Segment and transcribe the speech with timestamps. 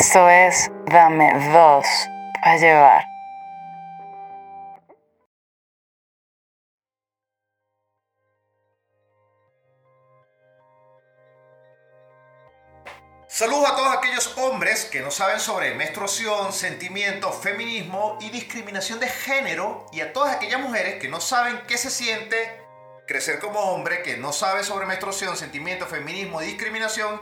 [0.00, 1.84] Esto es Dame dos
[2.40, 3.04] para llevar.
[13.26, 19.08] Saludos a todos aquellos hombres que no saben sobre menstruación, sentimiento, feminismo y discriminación de
[19.08, 22.62] género y a todas aquellas mujeres que no saben qué se siente
[23.08, 27.20] crecer como hombre, que no sabe sobre menstruación, sentimiento, feminismo discriminación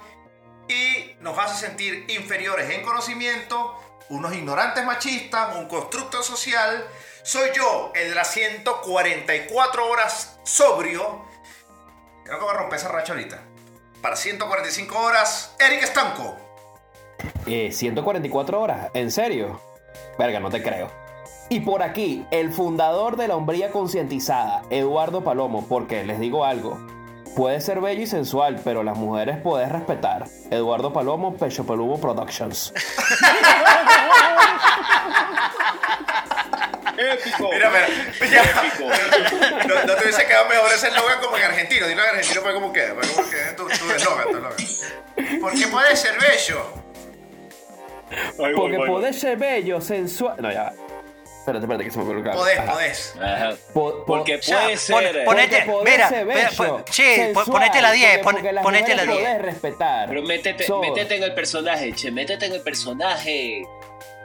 [0.69, 3.75] y nos hace sentir inferiores en conocimiento,
[4.11, 6.87] unos ignorantes machistas, un constructo social.
[7.25, 11.25] Soy yo, el de las 144 horas sobrio.
[12.23, 13.43] Creo que voy a romper esa racha ahorita.
[14.01, 16.37] Para 145 horas, Eric Estanco.
[17.45, 19.61] Eh, 144 horas, ¿en serio?
[20.21, 20.93] Verga, no te creo.
[21.49, 26.79] Y por aquí, el fundador de la hombría concientizada, Eduardo Palomo, porque les digo algo,
[27.37, 30.25] puede ser bello y sensual, pero las mujeres puedes respetar.
[30.51, 32.73] Eduardo Palomo, Pecho Peludo Productions.
[36.97, 37.51] Épico.
[37.53, 37.89] Mira, mira,
[38.33, 38.43] ya.
[38.43, 38.89] Épico.
[39.69, 41.87] No, no te hubiese quedado mejor ese eslogan como en argentino.
[41.87, 42.95] Dilo en argentino para cómo queda.
[42.95, 45.41] Para cómo queda tu, tu eslogan, tu eslogan.
[45.41, 46.73] Porque puede ser bello.
[48.37, 48.89] Porque voy, voy.
[48.89, 50.37] podés ser bello, sensual.
[50.41, 50.73] No, ya.
[51.47, 52.31] Espérate, espérate, que se me colocó.
[52.33, 53.15] Podés, podés.
[53.23, 53.51] Ajá.
[53.73, 54.95] Po- po- Porque puede pon- ser.
[54.97, 58.95] ponete- Porque podés mira, ser bello, sensual, ponete la 10, porque- pon- porque las ponete
[58.97, 59.31] la mujeres 10.
[59.37, 60.09] podés respetar.
[60.09, 63.63] Pero métete, métete en el personaje, che, métete en el personaje.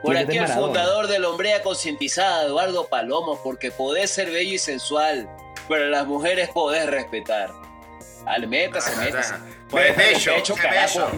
[0.02, 4.58] Por aquí el fundador de la hombrea concientizada, Eduardo Palomo, porque podés ser bello y
[4.58, 5.30] sensual,
[5.70, 7.52] pero las mujeres podés respetar.
[8.26, 9.36] Dale, métase, métase.
[9.72, 11.12] Métase, bello, qué carajo.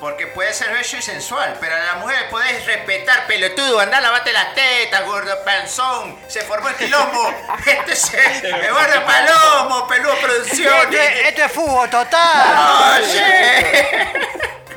[0.00, 4.32] Porque puede ser bello y sensual, pero a la mujer podés respetar, pelotudo, andá, lavate
[4.32, 7.30] las tetas, gordo panzón, se formó el quilombo,
[7.66, 10.94] este es Eduardo Palomo, peludo producciones.
[10.94, 13.02] es, esto es fútbol total.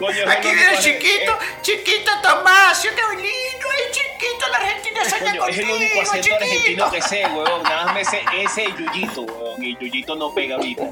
[0.02, 5.06] Oye, aquí el viene el único- chiquito, chiquito Tomasio, qué lindo, ay chiquito, la Argentina
[5.10, 6.92] sueña Coño, es el contigo, único acento argentino chiquito.
[6.92, 7.64] que sé, huevón.
[7.64, 9.64] Nada más me sé ese y Yuyito, huevón.
[9.64, 10.84] Y Yuyito no pega ahorita.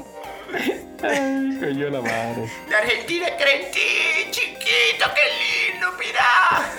[1.00, 2.50] Coño la madre.
[2.68, 5.22] La Argentina cree en ti, chiquito, qué
[5.72, 6.72] lindo, mirá.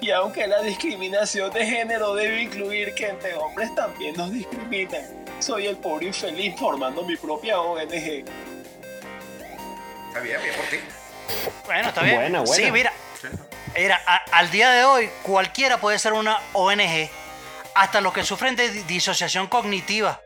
[0.00, 5.02] Y aunque la discriminación de género debe incluir que entre hombres también nos discriminan,
[5.40, 7.82] soy el pobre infeliz formando mi propia ONG.
[7.92, 8.24] Está
[10.22, 10.78] bien, bien por ti.
[11.66, 12.16] Bueno, está bien.
[12.16, 12.54] Buena, buena.
[12.64, 12.92] Sí, mira,
[13.76, 17.08] mira, a- al día de hoy cualquiera puede ser una ONG,
[17.74, 20.20] hasta los que sufren de di- disociación cognitiva,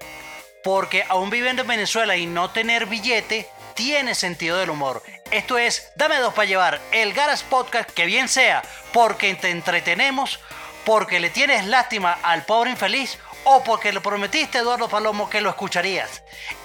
[0.63, 5.03] porque aún viviendo en Venezuela y no tener billete tiene sentido del humor.
[5.31, 8.63] Esto es Dame dos para llevar, el Garas Podcast que bien sea
[8.93, 10.39] porque te entretenemos,
[10.85, 15.41] porque le tienes lástima al pobre infeliz o porque le prometiste a Eduardo Palomo que
[15.41, 16.23] lo escucharías.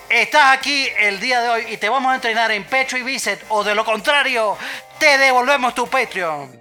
[0.10, 3.46] Estás aquí el día de hoy y te vamos a entrenar en pecho y bíceps
[3.50, 4.58] o de lo contrario
[4.98, 6.58] te devolvemos tu Patreon.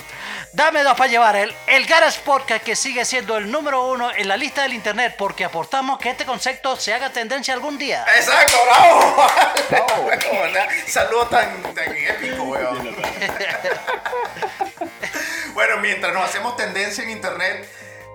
[0.52, 4.28] Dame dos para llevar el, el Garage Podcast que sigue siendo el número uno en
[4.28, 8.04] la lista del internet porque aportamos que este concepto se haga tendencia algún día.
[8.16, 9.26] Exacto, bravo.
[9.70, 10.10] Bravo.
[10.86, 12.96] Saludo tan, tan épico, weón.
[15.54, 17.66] bueno, mientras nos hacemos tendencia en internet,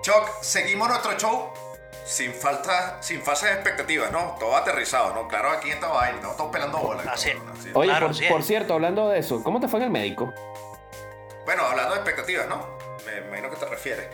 [0.02, 1.63] Choc, seguimos nuestro show
[2.04, 4.36] sin falta, sin falsas expectativas, ¿no?
[4.38, 5.26] Todo aterrizado, ¿no?
[5.28, 7.06] Claro, aquí en esta vaina, no estamos pelando bolas.
[7.06, 7.36] Así es.
[7.58, 7.76] Así es.
[7.76, 8.24] Oye, Claro, por, sí.
[8.28, 10.32] por cierto, hablando de eso, ¿cómo te fue en el médico?
[11.44, 12.66] Bueno, hablando de expectativas, ¿no?
[13.06, 14.06] Me imagino que te refieres.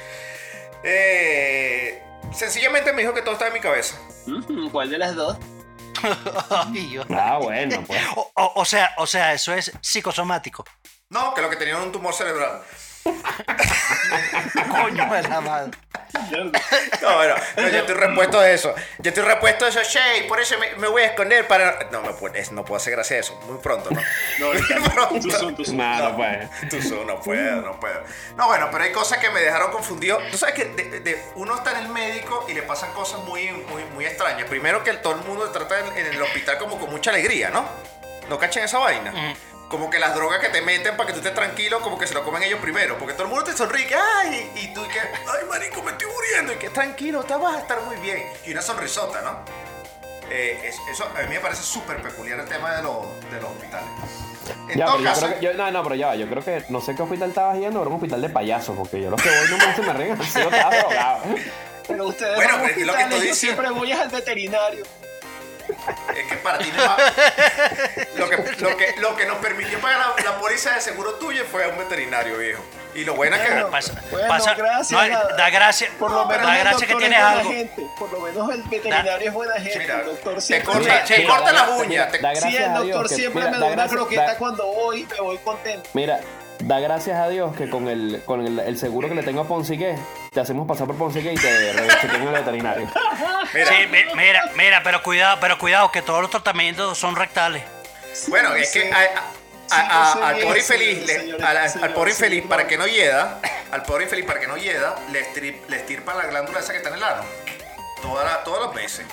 [0.82, 2.02] Eh,
[2.32, 3.96] sencillamente me dijo que todo está en mi cabeza.
[4.72, 5.36] ¿Cuál de las dos?
[6.50, 8.00] Ay, yo- Ah, bueno, pues.
[8.16, 10.64] o, o- o sea, o sea, eso es psicosomático.
[11.10, 12.62] No, que lo que tenía era un tumor cerebral.
[14.70, 15.70] Coño de la madre.
[17.02, 18.74] No, bueno, no, yo estoy repuesto de eso.
[18.98, 21.88] Yo estoy repuesto de eso, Shay, por eso me, me voy a esconder para...
[21.92, 24.00] No, me puedo- no puedo hacer gracia a eso, muy pronto, ¿no?
[24.38, 25.20] No, Muy pronto.
[25.20, 25.76] tú son, tú son.
[25.76, 26.48] Nada, no puede.
[26.68, 28.02] Tú son, no puedo, no puedo.
[28.36, 30.18] No, bueno, pero hay cosas que me dejaron confundido.
[30.30, 33.50] Tú sabes que de- de- uno está en el médico y le pasan cosas muy,
[33.52, 34.48] muy, muy extrañas.
[34.48, 37.10] Primero que el- todo el mundo te trata en, en el hospital como con mucha
[37.10, 37.64] alegría, ¿no?
[38.28, 39.12] ¿No cachen esa vaina?
[39.70, 42.12] Como que las drogas que te meten para que tú estés tranquilo, como que se
[42.12, 42.98] lo comen ellos primero.
[42.98, 45.92] Porque todo el mundo te sonríe, que, ay, y tú y que, ay, marico, me
[45.92, 46.52] estoy muriendo.
[46.52, 48.22] Y que tranquilo, te vas a estar muy bien.
[48.44, 49.38] Y una sonrisota, ¿no?
[50.28, 53.50] Eh, es- eso a mí me parece súper peculiar el tema de, los- de los
[53.50, 53.88] hospitales.
[54.68, 56.28] En Ya, todo pero yo caso, creo que, yo- no, no, pero ya, va, yo
[56.28, 59.10] creo que no sé qué hospital estabas yendo, era un hospital de payasos, porque yo
[59.10, 61.22] los que voy no me se me ríen así, yo estaba drogado.
[61.86, 63.34] Pero ustedes Bueno, pero es lo que estoy yo diciendo.
[63.36, 64.84] siempre voy al veterinario.
[66.16, 66.96] Es que para ti no va-
[68.16, 71.44] lo, que, lo, que, lo que nos permitió pagar la, la póliza de seguro tuyo
[71.50, 72.62] fue a un veterinario, viejo.
[72.94, 73.50] Y lo bueno es que...
[73.52, 76.86] Bueno, Pasa- Bueno, pasa- gracias no, a- da gracia, Por lo menos da el gracia
[76.88, 77.50] que tienes algo.
[77.50, 77.86] gente.
[77.98, 79.78] Por lo menos el veterinario es buena gente.
[79.78, 82.10] Mira, el doctor te siempre corta, me- te corta da- las mira, uñas.
[82.12, 83.96] te- da Sí, gracias el doctor Dios que- siempre mira, me da da una gracias-
[84.00, 85.88] croqueta da- cuando voy me voy contento.
[85.94, 86.20] Mira,
[86.60, 89.48] da gracias a Dios que con el, con el, el seguro que le tengo a
[89.48, 89.96] Ponsique,
[90.32, 92.90] te hacemos pasar por Ponsique y te rechequean en el veterinario.
[93.54, 97.62] Mira, Sí, mi- mira, mira, pero cuidado, pero cuidado, que todos los tratamientos son rectales.
[98.28, 102.12] Bueno, Sí, es que a- al pobre infeliz, le- señor, a la- señor, al pobre
[102.12, 102.48] señor, infeliz, no.
[102.50, 103.40] para que no hieda,
[103.72, 105.20] al pobre infeliz, para que no hieda, le
[105.76, 107.22] estirpa la glándula esa que está en el ano.
[108.02, 109.04] Toda la- todos los meses.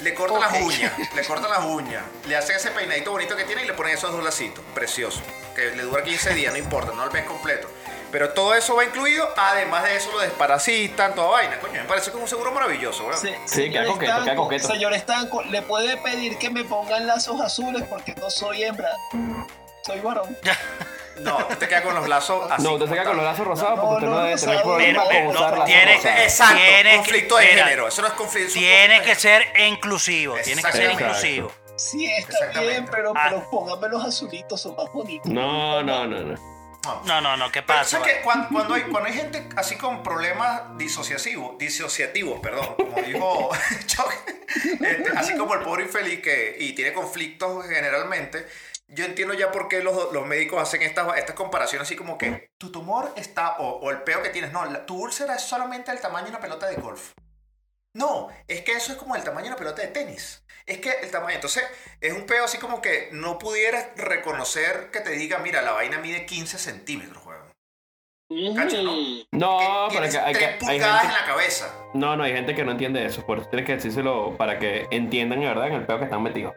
[0.00, 0.60] Le cortan las Ok.
[0.66, 3.94] uñas, le cortan las uñas, le hacen ese peinadito bonito que tiene y le ponen
[3.94, 5.20] esos dos lacitos, precioso,
[5.54, 7.68] que le dura 15 días, no importa, no el mes completo.
[8.12, 12.10] Pero todo eso va incluido, además de eso lo desparasitan, toda vaina, coño, me parece
[12.12, 13.20] que es un seguro maravilloso, ¿verdad?
[13.20, 14.68] Se- Sí, queda coqueto, queda Estanco, coqueto.
[14.68, 18.90] Señor Estanco, ¿le puede pedir que me pongan lazos azules porque no soy hembra?
[19.84, 20.36] Soy varón.
[21.16, 22.60] No, te quedas con los lazos así.
[22.64, 24.40] No, usted se como queda con los lazos rosados No, porque usted no, no, debe
[24.40, 25.54] tener problemas con no, usar.
[26.18, 27.86] Exacto, Tiene que- conflicto de género.
[27.88, 28.52] Eso no es conflicto.
[28.52, 31.52] Tiene que ser inclusivo, tiene que ser inclusivo.
[31.76, 33.26] Sí, está bien, pero, Ah.
[33.28, 35.30] pero póngame los azulitos, son más bonitos.
[35.30, 36.34] No, no, no, no.
[37.04, 37.20] No.
[37.20, 37.98] No, no, ¿qué Pero pasa?
[37.98, 38.20] ¿sabes qué?
[38.22, 43.50] Cuando, cuando hay, cuando hay gente así con problemas disociativos, disociativos, perdón, como dijo
[43.86, 44.12] Chuck,
[44.82, 48.46] este, así como el pobre infeliz que y tiene conflictos generalmente,
[48.88, 52.50] yo entiendo ya por qué los, los médicos hacen estas, estas comparaciones así como que
[52.58, 55.90] tu tumor está, o, o el peo que tienes, no, la- tu úlcera es solamente
[55.90, 57.12] el tamaño de una pelota de golf.
[57.96, 60.44] No, es que eso es como el tamaño de una pelota de tenis.
[60.66, 61.62] Es que el tamaño, entonces,
[62.00, 65.98] es un peo así como que no pudieras reconocer que te diga, mira, la vaina
[65.98, 67.44] mide 15 centímetros, weón.
[68.56, 68.92] Cacho, ¿no?
[69.32, 70.74] No, Que pero que hay, que, hay gente...
[70.74, 70.80] en
[71.12, 71.72] la cabeza.
[71.94, 73.24] No, no, hay gente que no entiende eso.
[73.24, 76.22] Por eso tienes que decírselo para que entiendan, de verdad, en el peo que están
[76.22, 76.52] metidos.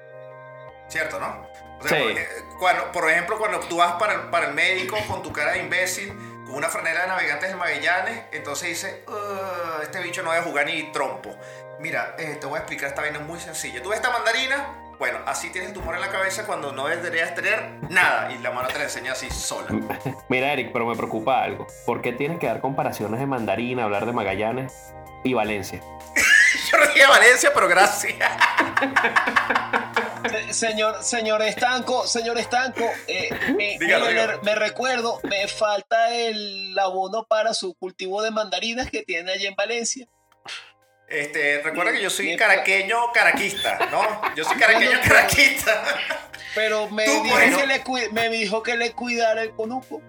[0.87, 1.45] ¿Cierto, no?
[1.79, 2.03] O sea, Sí.
[2.05, 2.27] porque,
[2.59, 5.59] cuando, por ejemplo, cuando tú vas para el, para el médico con tu cara de
[5.59, 6.09] imbécil,
[6.45, 10.65] con una franela de navegantes del Magallanes, entonces dice, "Uh, este bicho no debe jugar
[10.65, 11.35] ni trompo.
[11.79, 13.83] Mira, eh, te voy a explicar esta vaina muy sencilla.
[13.83, 14.65] Tú ves esta mandarina,
[14.97, 18.49] bueno, así tienes el tumor en la cabeza cuando no deberías tener nada y la
[18.49, 19.67] mano te la enseña así sola.
[20.29, 21.67] Mira, Eric, pero me preocupa algo.
[21.85, 24.93] ¿Por qué tienes que dar comparaciones de mandarina, hablar de Magallanes
[25.23, 25.81] y Valencia?
[26.71, 28.17] Yo no dije Valencia, pero gracias.
[30.29, 34.41] Se- Señor, señor Estanco, señor Estanco, eh, me, Dígalo, mire, dígalo.
[34.43, 39.47] me- me recuerdo, me falta el abono para su cultivo de mandarinas que tiene allí
[39.47, 40.07] en Valencia.
[41.09, 44.35] Este, recuerda que yo soy caraqueño caraquista, ¿no?
[44.35, 45.83] Yo soy caraqueño caraquista.
[46.53, 47.57] Pero me, dijo, bueno.
[47.59, 50.01] que le, me dijo que le cuidara el conuco.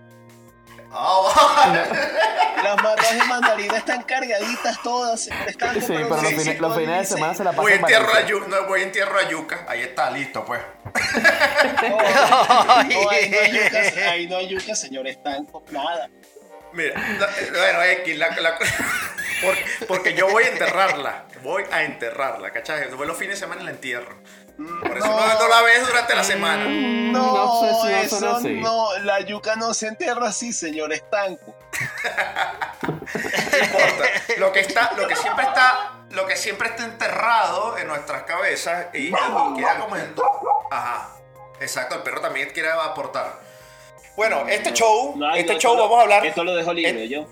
[2.65, 5.81] Las matas de mandarina están cargaditas todas, Estanco.
[5.81, 7.87] Sí, pero los, sí, fines, sí, los fines de semana se la Voy pasan en
[7.87, 9.65] tierra a yuca, no, voy en tierra a yuca.
[9.69, 10.61] Ahí está, listo, pues.
[11.89, 16.09] No, ahí no hay yuca, ahí no hay yuca, señor Estanco, nada.
[16.73, 18.59] Mira, la- bueno, X, la, la-
[19.45, 21.25] porque, porque yo voy a enterrarla.
[21.43, 22.81] Voy a enterrarla, ¿cachai?
[22.87, 24.17] Después los fines de semana la entierro.
[24.59, 25.39] Por eso no, No.
[25.41, 26.65] no la ves durante la semana.
[26.67, 28.55] No, No sé si eso sonar así.
[28.55, 31.55] no, la yuca no se entierra así, señor Estanco.
[32.83, 32.89] No
[33.65, 34.05] importa.
[34.39, 38.87] Lo que está, lo que siempre está, lo que siempre está enterrado en nuestras cabezas
[38.95, 39.13] y, y
[39.57, 40.15] queda como en.
[40.71, 41.11] Ajá.
[41.61, 43.41] Exacto, el perro también quiere aportar.
[44.17, 46.27] Bueno, este show, No, este no, show esto lo- vamos a hablar.
[46.27, 47.27] Esto lo dejo libre, yo.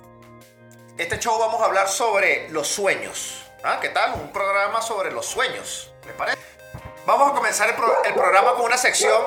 [0.96, 3.42] Este show vamos a hablar sobre los sueños.
[3.64, 3.78] ¿Ah?
[3.80, 4.14] ¿Qué tal?
[4.14, 5.92] Un programa sobre los sueños.
[6.06, 6.38] ¿Les parece?
[7.06, 9.22] Vamos a comenzar el, pro- el programa con una sección.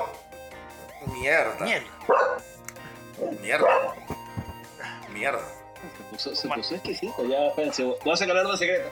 [1.08, 1.66] Mierda.
[1.66, 1.88] Mierda.
[3.42, 3.68] Mierda.
[5.10, 5.40] Mierda.
[5.98, 8.90] Se puso, se puso exquisito, ya, espérense, voy a sacar el arma secreta.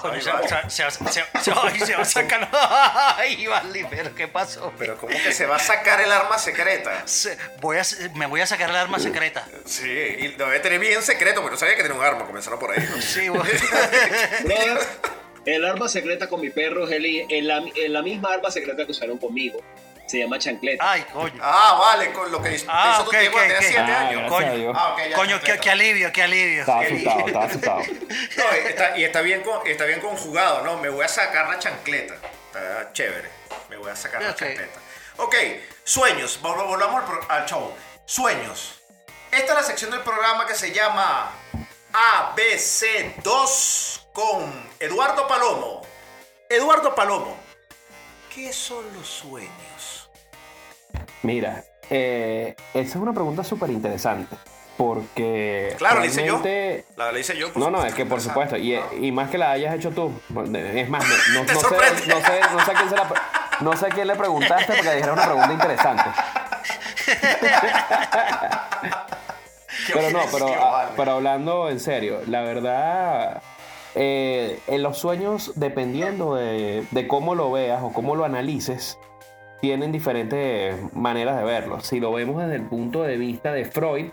[0.00, 0.42] Coño, Ahí se, va.
[0.68, 2.48] se, se, se, se, ay, se va a sacar.
[3.16, 4.70] Ay, vale, pero ¿qué pasó?
[4.78, 7.02] Pero ¿cómo que se va a sacar el arma secreta?
[7.06, 7.82] Se- voy a,
[8.14, 9.46] me voy a sacar el arma secreta.
[9.64, 12.58] Sí, y lo debe tener bien secreto, porque no sabía que tenía un arma, comenzaron
[12.58, 12.86] por ahí.
[12.88, 13.00] ¿no?
[13.00, 13.40] Sí, güey.
[14.44, 14.78] Brother,
[15.46, 18.84] el arma secreta con mi perro es, el- es la, es la misma arma secreta
[18.84, 19.60] que usaron conmigo.
[20.06, 20.88] Se llama chancleta.
[20.88, 21.34] Ay, coño.
[21.42, 23.64] Ah, vale, con lo que hizo, Ah, hizo ok, tu tiempo ok, tenía ok.
[23.66, 24.30] 7 Ah, años.
[24.30, 24.72] Coño.
[24.72, 26.60] Ah, ok, ya, Coño, qué, qué alivio, qué alivio.
[26.60, 27.80] Estaba asustado, estaba asustado.
[28.36, 30.78] No, está- y está bien, con- está bien conjugado, ¿no?
[30.78, 32.14] Me voy a sacar la chancleta.
[32.14, 33.28] Está chévere.
[33.68, 34.78] Me voy a sacar la chancleta.
[35.16, 35.34] Ok,
[35.82, 36.38] sueños.
[36.40, 37.74] Vol- Volvamos al, pro- al show.
[38.04, 38.80] Sueños.
[39.32, 41.32] Esta es la sección del programa que se llama
[41.92, 45.82] ABC2 con Eduardo Palomo.
[46.48, 47.36] Eduardo Palomo,
[48.34, 50.08] ¿qué son los sueños?
[51.22, 54.34] Mira, eh, esa es una pregunta súper interesante.
[54.78, 55.74] Porque.
[55.76, 56.40] Claro, la hice yo.
[56.96, 57.52] La, la hice yo.
[57.52, 58.56] por No, no, es que por supuesto.
[58.56, 60.10] Y, y más que la hayas hecho tú.
[60.54, 61.04] Es más,
[61.34, 63.12] no, sé, no, sé, no sé a quién se la.
[63.60, 66.04] No sé a quién le preguntaste porque era una pregunta interesante.
[69.92, 73.40] Pero no, pero, ah, pero hablando en serio, la verdad,
[73.98, 78.98] eh, en los sueños, dependiendo de, de cómo lo veas o cómo lo analices,
[79.62, 81.80] tienen diferentes maneras de verlo.
[81.80, 84.10] Si lo vemos desde el punto de vista de Freud,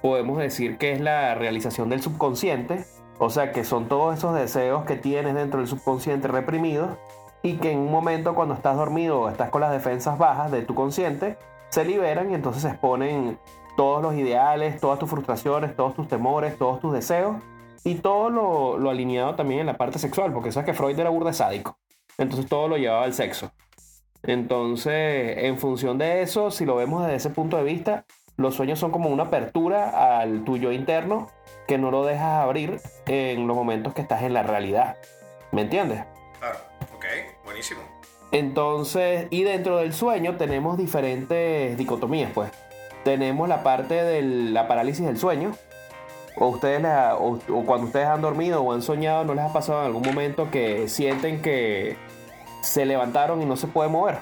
[0.00, 2.86] podemos decir que es la realización del subconsciente,
[3.18, 6.96] o sea que son todos esos deseos que tienes dentro del subconsciente reprimidos
[7.42, 10.62] y que en un momento cuando estás dormido o estás con las defensas bajas de
[10.62, 11.36] tu consciente,
[11.68, 13.38] se liberan y entonces se exponen
[13.76, 17.36] todos los ideales, todas tus frustraciones, todos tus temores, todos tus deseos
[17.84, 21.10] y todo lo, lo alineado también en la parte sexual, porque sabes que Freud era
[21.10, 21.78] burda sádico,
[22.16, 23.52] entonces todo lo llevaba al sexo.
[24.22, 28.04] Entonces, en función de eso, si lo vemos desde ese punto de vista,
[28.36, 31.28] los sueños son como una apertura al tuyo interno
[31.66, 34.96] que no lo dejas abrir en los momentos que estás en la realidad.
[35.52, 36.04] ¿Me entiendes?
[36.38, 36.58] Claro,
[36.94, 37.04] ok,
[37.44, 37.80] buenísimo.
[38.30, 42.50] Entonces, y dentro del sueño tenemos diferentes dicotomías, pues.
[43.04, 45.52] Tenemos la parte de la parálisis del sueño.
[46.38, 49.52] O ustedes la- o, o cuando ustedes han dormido o han soñado, ¿no les ha
[49.52, 51.96] pasado en algún momento que sienten que
[52.62, 54.18] se levantaron y no se pueden mover?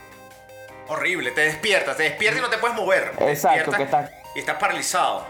[0.88, 3.12] Horrible, te despiertas, te despiertas y no te puedes mover.
[3.20, 5.24] Exacto, que estás- Y estás paralizado.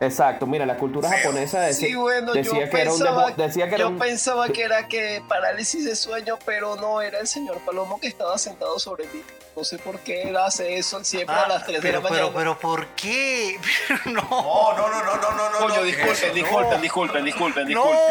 [0.00, 3.36] Exacto, mira, la cultura japonesa decía, Sí, bueno, decía yo que era un pensaba, demo-
[3.36, 7.18] decía que era yo un- pensaba que era que parálisis de sueño, pero no, era
[7.18, 9.22] el señor Palomo que estaba sentado sobre mí.
[9.56, 12.08] No sé por qué él hace eso siempre a Ah, las 3 de pero, la
[12.10, 12.38] pero, mañana.
[12.38, 13.58] pero, ¿por qué?
[14.04, 14.12] no.
[14.12, 15.58] No, no, no, no, no, no, no.
[15.58, 16.34] Coño, no, ¿qué es disculpen, eso?
[16.34, 18.02] disculpen, disculpen, disculpen, No, disculpen.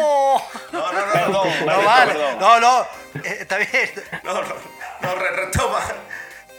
[0.72, 1.12] No, no, no, no.
[1.12, 2.12] Perdón, no perdón, vale.
[2.14, 2.38] perdón.
[2.40, 2.80] No, no.
[3.24, 3.70] eh, Está bien.
[4.24, 4.40] No, no,
[5.02, 5.78] no, re- retoma.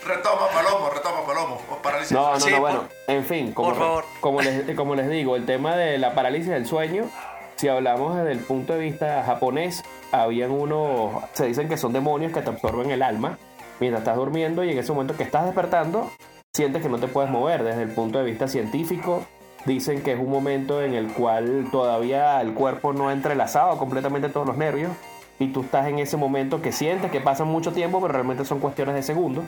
[0.05, 1.61] Retoma, Palomo, retoma, Palomo.
[1.83, 2.13] Parálisis.
[2.13, 4.05] No, no, Sí, no, por- bueno, en fin, como, por favor.
[4.21, 7.09] como, les, como les digo, el tema de la parálisis del sueño,
[7.57, 12.31] si hablamos desde el punto de vista japonés, habían unos, se dicen que son demonios
[12.31, 13.37] que te absorben el alma
[13.79, 16.09] mientras estás durmiendo y en ese momento que estás despertando,
[16.53, 17.63] sientes que no te puedes mover.
[17.63, 19.25] Desde el punto de vista científico,
[19.65, 24.29] dicen que es un momento en el cual todavía el cuerpo no ha entrelazado completamente
[24.29, 24.91] todos los nervios
[25.39, 28.59] y tú estás en ese momento que sientes que pasa mucho tiempo, pero realmente son
[28.59, 29.45] cuestiones de segundos.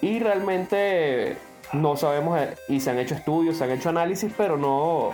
[0.00, 1.36] Y realmente
[1.72, 5.12] no sabemos, eh, y se han hecho estudios, se han hecho análisis, pero no,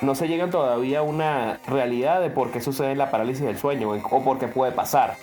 [0.00, 3.90] no se llegan todavía a una realidad de por qué sucede la parálisis del sueño
[3.90, 5.16] o por qué puede pasar.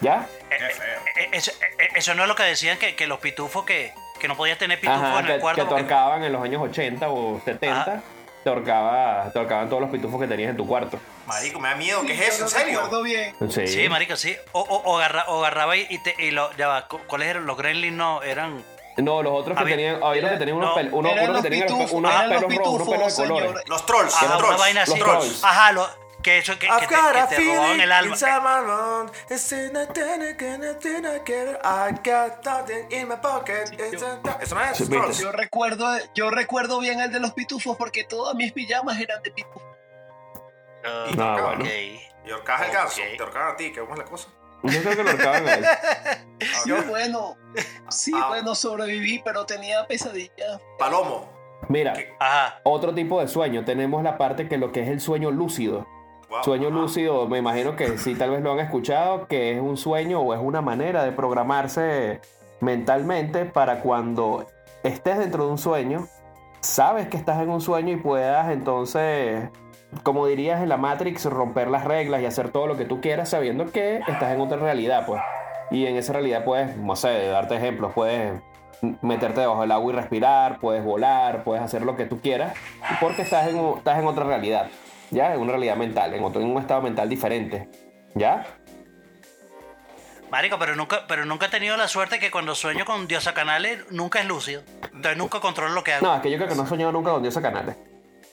[0.00, 0.26] ¿Ya?
[0.50, 1.00] Qué feo.
[1.16, 4.28] Eh, Eso, eh, eso no es lo que decían que, que los pitufos que, que
[4.28, 5.62] no podías tener pitufos Ajá, en que, el cuarto.
[5.62, 8.02] que te porque- ahorcaban en los años 80 o 70, Ajá.
[8.44, 10.98] te, ahorcaba, te ahorcaban todos los pitufos que tenías en tu cuarto.
[11.26, 12.02] Marico, me da miedo.
[12.06, 12.44] ¿Qué es eso?
[12.44, 13.02] ¿En serio?
[13.02, 13.34] bien.
[13.50, 14.36] Sí, Sí, marico, sí.
[14.52, 17.46] O, o, o agarra- o agarraba y, y te, y lo, ya va, ¿cuáles eran?
[17.46, 18.64] Los gremlins no, eran...
[18.96, 21.24] No, los otros que Había- tenían, había unos que tenían unos, no, pel- unos, eran
[21.24, 23.62] unos los que tenían pitufos, unos los pelos rojos, unos pelos de colores.
[23.68, 24.58] Los trolls, Ajá, los una trolls.
[24.58, 24.90] vaina así.
[24.90, 25.44] Los trolls.
[25.44, 25.88] Ajá, lo,
[26.28, 28.10] que eso, que, que I've te, got que a te robaban el alma.
[28.12, 29.10] inside my lung.
[29.30, 31.58] It's in a thing, gonna thing, I get it.
[31.64, 33.70] I got nothing in my pocket.
[33.72, 35.08] It's a- Eso no es Sí, Trolls.
[35.08, 35.22] viste.
[35.24, 39.30] Yo recuerdo, yo recuerdo bien el de los pitufos porque todas mis pijamas eran de
[39.30, 39.62] pitufos.
[40.84, 41.42] Ah, No, Ok.
[41.58, 41.64] bueno.
[41.64, 43.00] Y ahorcabas el ganso.
[43.02, 43.16] Ok.
[43.16, 44.28] Te ahorcaban a ti, que ¿cómo es la cosa?
[44.64, 45.64] Yo creo que lo ahorcaban a él.
[46.64, 47.36] Sí, bueno,
[47.88, 48.28] sí, Ah.
[48.28, 50.60] bueno, sobreviví, pero tenía pesadillas.
[50.78, 51.32] Palomo.
[51.68, 52.60] Mira, Ajá.
[52.64, 53.64] otro tipo de sueño.
[53.64, 55.86] Tenemos la parte que lo que es el sueño lúcido.
[56.42, 60.20] Sueño lúcido, me imagino que sí, tal vez lo han escuchado, que es un sueño
[60.20, 62.20] o es una manera de programarse
[62.60, 64.46] mentalmente para cuando
[64.82, 66.06] estés dentro de un sueño,
[66.60, 69.48] sabes que estás en un sueño y puedas entonces,
[70.02, 73.30] como dirías en la Matrix, romper las reglas y hacer todo lo que tú quieras
[73.30, 75.22] sabiendo que estás en otra realidad, pues.
[75.70, 78.40] Y en esa realidad puedes, no sé, darte ejemplos, puedes
[79.02, 82.54] meterte debajo del agua y respirar, puedes volar, puedes hacer lo que tú quieras,
[83.00, 84.68] porque estás en, estás en otra realidad,
[85.10, 85.34] ¿ya?
[85.34, 87.68] En una realidad mental, en, otro, en un estado mental diferente,
[88.14, 88.44] ¿ya?
[90.30, 93.78] Marico, pero nunca, pero nunca he tenido la suerte que cuando sueño con Diosa Canales
[93.90, 94.62] nunca es lúcido.
[94.82, 96.06] Entonces nunca controlo lo que hago.
[96.06, 97.76] No, es que yo creo que no he soñado nunca con Diosa Canales.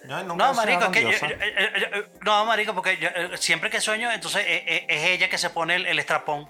[0.04, 3.70] Nunca No, he marico, es que yo- eh, eh, eh, no, marico, porque yo, siempre
[3.70, 6.48] que sueño, entonces es ella que se pone el, el estrapón.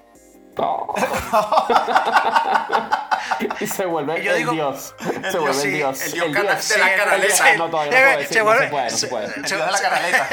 [0.58, 0.88] No.
[3.60, 4.54] y se vuelve Y yo el dios.
[4.54, 4.96] dios.
[5.00, 6.26] El se vuelve dios, el sí, dios.
[6.28, 7.56] el dios de la el- canaleta.
[7.58, 9.26] No, todavía no puedo decir, Se no vuelve- se puede, no se se- puede.
[9.26, 10.30] El dios de la canaleta.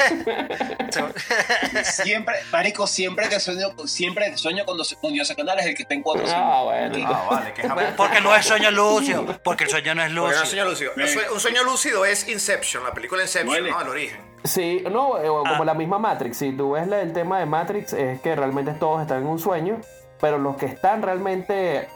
[1.83, 5.75] Siempre, marico, siempre que sueño, siempre que sueño con, dos- con Diosa Canal es el
[5.75, 6.23] que está en cuatro.
[6.27, 6.95] Ah, bueno.
[7.07, 7.85] Ah, vale, que jamás.
[7.97, 9.25] Porque no es sueño lúcido.
[9.43, 10.45] Porque el sueño no es Porque no es lúcido.
[10.45, 10.91] sueño lúcido.
[11.33, 13.69] Un sueño- Un lúcido es Inception, la película Inception.
[13.69, 13.81] ¿no?
[13.81, 14.33] El origen.
[14.43, 15.65] Sí, no, eh, como Ah.
[15.65, 16.37] la misma Matrix.
[16.37, 19.79] Si tú ves el tema de Matrix, es que realmente todos están en un sueño,
[20.23, 21.89] pero los que están realmente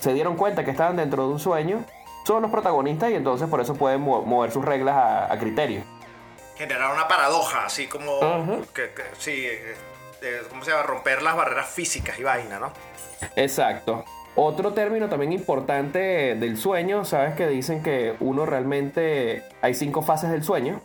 [0.00, 1.84] se dieron cuenta que estaban dentro de un sueño
[2.26, 5.82] son los protagonistas y entonces por eso pueden mo- mover sus reglas a, a criterio.
[6.56, 8.18] Generar una paradoja, así como.
[8.74, 9.76] Que, que- sí, eh,
[10.22, 10.82] eh, ¿cómo se llama?
[10.82, 12.72] Romper las barreras físicas y vaina, ¿no?
[13.36, 14.04] Exacto.
[14.34, 20.30] Otro término también importante del sueño, sabes que dicen que uno realmente hay cinco fases
[20.30, 20.80] del sueño,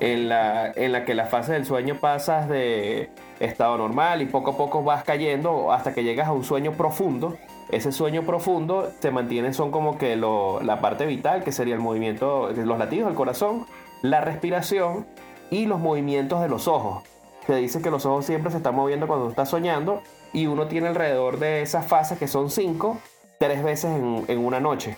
[0.00, 3.08] en, la, en la que las fases del sueño pasas de
[3.40, 7.36] estado normal y poco a poco vas cayendo hasta que llegas a un sueño profundo.
[7.70, 11.80] Ese sueño profundo te mantiene, son como que lo- la parte vital, que sería el
[11.80, 13.66] movimiento, los latidos del corazón,
[14.02, 15.06] la respiración
[15.50, 17.02] y los movimientos de los ojos.
[17.46, 20.88] Se dice que los ojos siempre se están moviendo cuando estás soñando y uno tiene
[20.88, 22.98] alrededor de esas fases que son cinco,
[23.38, 24.96] tres veces en, en una noche.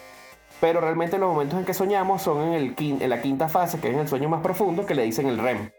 [0.61, 3.91] Pero realmente los momentos en que soñamos son en, el, en la quinta fase, que
[3.91, 5.71] es el sueño más profundo, que le dicen el REM.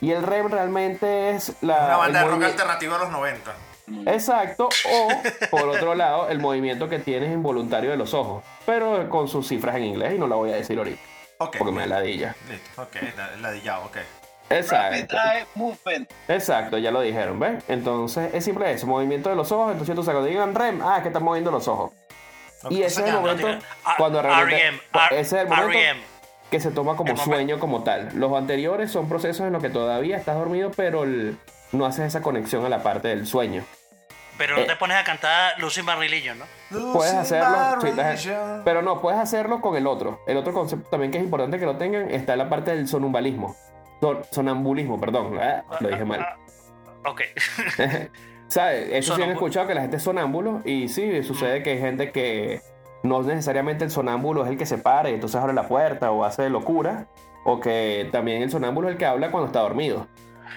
[0.00, 1.84] Y el REM realmente es la...
[1.86, 3.54] Una banda de rock alternativo de los 90.
[4.06, 5.08] Exacto, o
[5.50, 9.76] por otro lado, el movimiento que tienes involuntario de los ojos, pero con sus cifras
[9.76, 11.00] en inglés y no la voy a decir ahorita,
[11.38, 11.56] Ok.
[11.58, 12.34] porque me da ladilla.
[12.50, 13.96] Listo, ok, la, ladillado, ok.
[14.50, 15.16] Exacto.
[15.16, 16.10] Rapid Eye Movement.
[16.28, 17.64] Exacto, ya lo dijeron, ¿ves?
[17.68, 21.08] Entonces es simple eso, movimiento de los ojos, entonces tú cuando digan REM, ah, que
[21.08, 21.92] están moviendo los ojos.
[22.70, 23.46] Y ese es el momento
[23.84, 24.80] Ah, cuando realmente
[25.12, 26.00] ese es el momento R.E.M..
[26.50, 28.10] que se toma como sueño como tal.
[28.14, 31.36] Los anteriores son procesos en los que todavía estás dormido, pero el-
[31.72, 33.64] no haces esa conexión a la parte del sueño.
[34.38, 34.66] Pero no Eh.
[34.66, 36.92] te pones a cantar Lucy Religion, ¿no?
[36.92, 38.30] Puedes hacerlo, sí,
[38.64, 40.20] pero no, puedes hacerlo con el otro.
[40.28, 42.86] El otro concepto también que es importante que lo tengan está en la parte del
[42.86, 43.56] sonumbalismo.
[44.00, 46.24] Son- sonambulismo, perdón, ah, lo dije mal.
[47.04, 47.22] Ok.
[48.48, 48.88] ¿Sabes?
[48.92, 52.12] Eso sí han escuchado que la gente es sonámbulo y sí, sucede que hay gente
[52.12, 52.60] que
[53.02, 56.24] no necesariamente el sonámbulo es el que se para y entonces abre la puerta o
[56.24, 57.06] hace locura,
[57.44, 60.06] o que también el sonámbulo es el que habla cuando está dormido.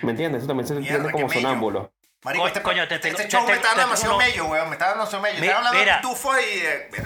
[0.02, 0.40] ¿Me entiendes?
[0.40, 1.92] Eso también se Mierda, entiende como sonámbulo.
[2.24, 4.46] Marico, Co- este, coño, te este tengo- show te- me está dando demasiado uno- mello,
[4.48, 4.68] weón.
[4.70, 5.36] Me está dando demasiado mello.
[5.36, 5.96] Estoy hablando mira.
[5.96, 6.44] de pitufo y...
[6.44, 7.04] eh, mira.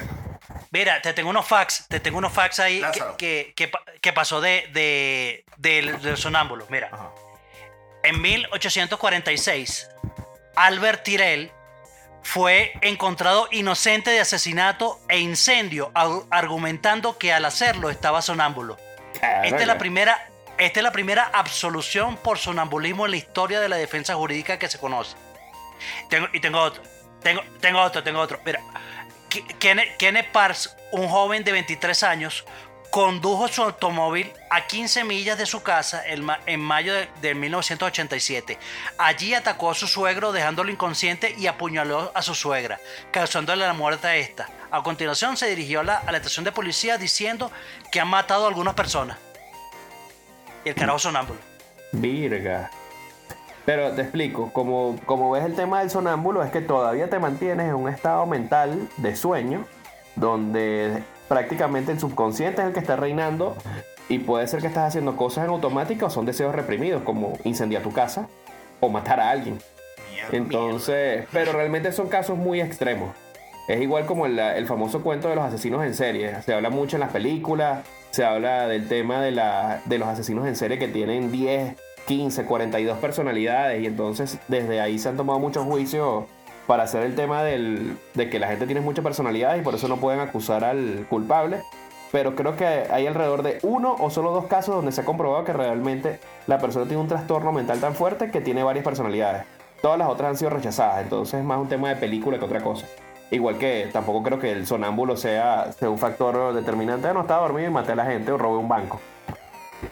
[0.72, 4.12] Mira, te tengo unos fax, te tengo unos fax ahí que, que, que pa- que
[4.14, 6.66] pasó de, de- del, del sonámbulo.
[6.70, 7.12] Mira, Ajá.
[8.04, 9.90] en 1846,
[10.56, 11.52] Albert Tyrell
[12.26, 15.92] fue encontrado inocente de asesinato e incendio,
[16.32, 18.78] argumentando que al hacerlo estaba sonámbulo.
[19.44, 23.70] Esta es la primera, esta es la primera absolución por sonambulismo en la historia de
[23.70, 25.16] la defensa jurídica que se conoce.
[26.10, 26.82] Tengo, y tengo otro.
[27.22, 28.40] Tengo, tengo otro, tengo otro.
[28.44, 28.60] Mira,
[29.30, 32.44] Ke- Kenneth, Kenneth Parks, un joven de 23 años,
[32.96, 37.36] condujo su automóvil a 15 millas de su casa en, ma- en mayo de, de
[37.36, 38.58] 1987.
[38.98, 42.80] Allí atacó a su suegro dejándolo inconsciente y apuñaló a su suegra,
[43.12, 44.48] causándole la muerte a esta.
[44.72, 47.52] A continuación se dirigió a la, a la estación de policía diciendo
[47.92, 49.18] que han matado a algunas personas.
[50.64, 51.42] Y el carajo sonámbulo.
[51.92, 52.72] Virga.
[53.66, 57.68] Pero te explico, como, como ves el tema del sonámbulo es que todavía te mantienes
[57.68, 59.66] en un estado mental de sueño,
[60.16, 63.56] donde prácticamente el subconsciente es el que está reinando
[64.10, 67.82] y puede ser que estás haciendo cosas en automática o son deseos reprimidos, como incendiar
[67.82, 68.28] tu casa
[68.80, 69.60] o matar a alguien.
[70.32, 73.16] Entonces, pero realmente son casos muy extremos.
[73.68, 76.42] Es igual como el, el famoso cuento de los asesinos en serie.
[76.44, 80.48] Se habla mucho en las películas, se habla del tema de, la, de los asesinos
[80.48, 81.76] en serie que tienen 10,
[82.08, 86.26] 15, 42 personalidades y entonces desde ahí se han tomado muchos juicios
[86.68, 89.88] para hacer el tema del, de que la gente tiene mucha personalidad y por eso
[89.88, 91.62] no pueden acusar al culpable.
[92.12, 95.44] Pero creo que hay alrededor de uno o solo dos casos donde se ha comprobado
[95.44, 99.46] que realmente la persona tiene un trastorno mental tan fuerte que tiene varias personalidades.
[99.82, 102.62] Todas las otras han sido rechazadas, entonces es más un tema de película que otra
[102.62, 102.88] cosa.
[103.32, 107.08] Igual que tampoco creo que el sonámbulo sea, sea un factor determinante.
[107.08, 109.02] "Ah, No estaba dormido y maté a la gente o robé un banco.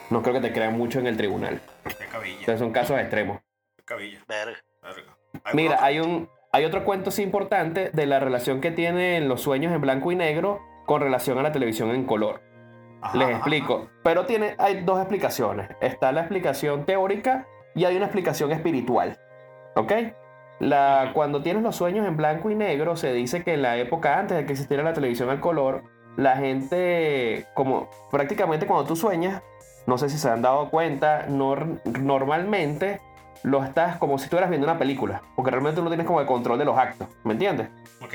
[0.09, 1.61] No creo que te crean mucho en el tribunal.
[2.39, 3.39] Entonces son casos extremos.
[4.27, 4.57] Verga.
[4.81, 5.17] Verga.
[5.43, 9.41] ¿Hay Mira, hay un hay otro cuento sí importante de la relación que tienen los
[9.41, 12.41] sueños en blanco y negro con relación a la televisión en color.
[13.01, 13.89] Ajá, Les ajá, explico.
[14.03, 15.69] Pero tiene, hay dos explicaciones.
[15.81, 19.17] Está la explicación teórica y hay una explicación espiritual.
[19.75, 19.91] ¿Ok?
[20.59, 24.19] La, cuando tienes los sueños en blanco y negro, se dice que en la época
[24.19, 25.83] antes de que existiera la televisión al color,
[26.15, 29.41] la gente, como prácticamente cuando tú sueñas,
[29.87, 33.01] no sé si se han dado cuenta, nor- normalmente
[33.43, 36.25] lo estás como si estuvieras viendo una película, porque realmente tú no tienes como el
[36.25, 37.67] control de los actos, ¿me entiendes?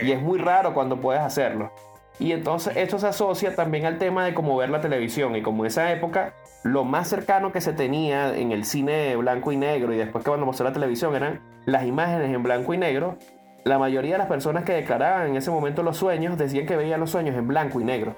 [0.03, 1.71] Y es muy raro cuando puedes hacerlo.
[2.19, 5.37] Y entonces esto se asocia también al tema de cómo ver la televisión.
[5.37, 9.53] Y como en esa época, lo más cercano que se tenía en el cine blanco
[9.53, 12.79] y negro y después que cuando pasó la televisión eran las imágenes en blanco y
[12.79, 13.19] negro,
[13.65, 16.99] la mayoría de las personas que declaraban en ese momento los sueños decían que veían
[16.99, 18.17] los sueños en blanco y negro.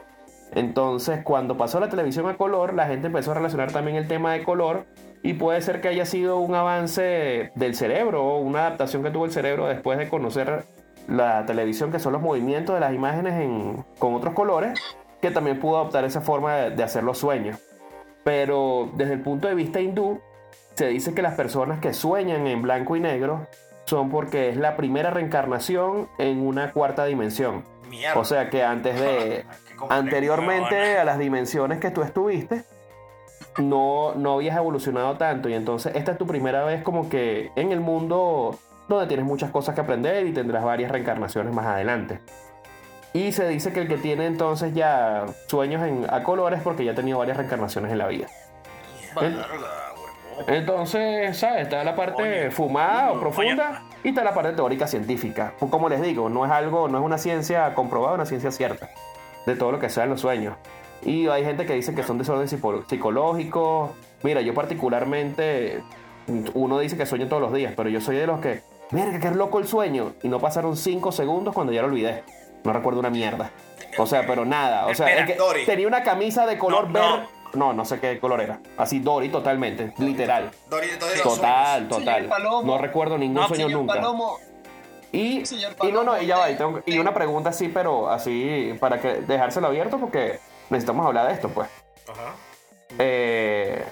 [0.53, 4.33] Entonces, cuando pasó la televisión a color, la gente empezó a relacionar también el tema
[4.33, 4.87] de color
[5.22, 9.24] y puede ser que haya sido un avance del cerebro o una adaptación que tuvo
[9.26, 10.64] el cerebro después de conocer
[11.09, 14.78] la televisión, que son los movimientos de las imágenes en- con otros colores,
[15.20, 17.59] que también pudo adoptar esa forma de, de hacer los sueños.
[18.24, 20.20] Pero desde el punto de vista hindú,
[20.74, 23.46] se dice que las personas que sueñan en blanco y negro
[23.85, 27.64] son porque es la primera reencarnación en una cuarta dimensión.
[27.88, 28.18] Mierda.
[28.20, 29.44] O sea que antes de,
[29.90, 32.62] anteriormente a las dimensiones que tú estuviste,
[33.58, 35.48] no, no habías evolucionado tanto.
[35.48, 38.58] Y entonces esta es tu primera vez como que en el mundo
[38.88, 42.20] donde tienes muchas cosas que aprender y tendrás varias reencarnaciones más adelante.
[43.12, 46.92] Y se dice que el que tiene entonces ya sueños en, a colores porque ya
[46.92, 48.26] ha tenido varias reencarnaciones en la vida.
[50.46, 51.62] Entonces, ¿sabes?
[51.62, 52.50] Está la parte Oye.
[52.50, 55.54] fumada o profunda y está la parte teórica científica.
[55.58, 58.90] Como les digo, no es algo, no es una ciencia comprobada, una ciencia cierta
[59.46, 60.56] de todo lo que sean los sueños.
[61.02, 63.90] Y hay gente que dice que son desórdenes psico- psicológicos.
[64.22, 65.82] Mira, yo particularmente,
[66.54, 69.30] uno dice que sueño todos los días, pero yo soy de los que, mira, que
[69.30, 70.12] loco el sueño.
[70.22, 72.22] Y no pasaron cinco segundos cuando ya lo olvidé.
[72.64, 73.50] No recuerdo una mierda.
[73.98, 74.86] O sea, pero nada.
[74.86, 75.64] O sea, Espera, es que Dori.
[75.66, 77.26] tenía una camisa de color No, verde.
[77.54, 78.60] No, no sé qué color era.
[78.76, 80.50] Así Dory totalmente, literal.
[80.68, 82.26] Dori, Dori, los Total, total.
[82.26, 82.62] Palomo.
[82.62, 83.94] No recuerdo ningún No, sueño Señor nunca.
[83.94, 84.36] Palomo,
[85.12, 86.48] Y, Señor y no, no, y ya va.
[86.50, 90.38] Y, Palomo, tengo- y usted- una pregunta así, pero así, para que dejárselo abierto, porque
[90.70, 91.68] necesitamos hablar de esto, pues.
[92.09, 92.35] Ajá.
[92.98, 93.85] Eh,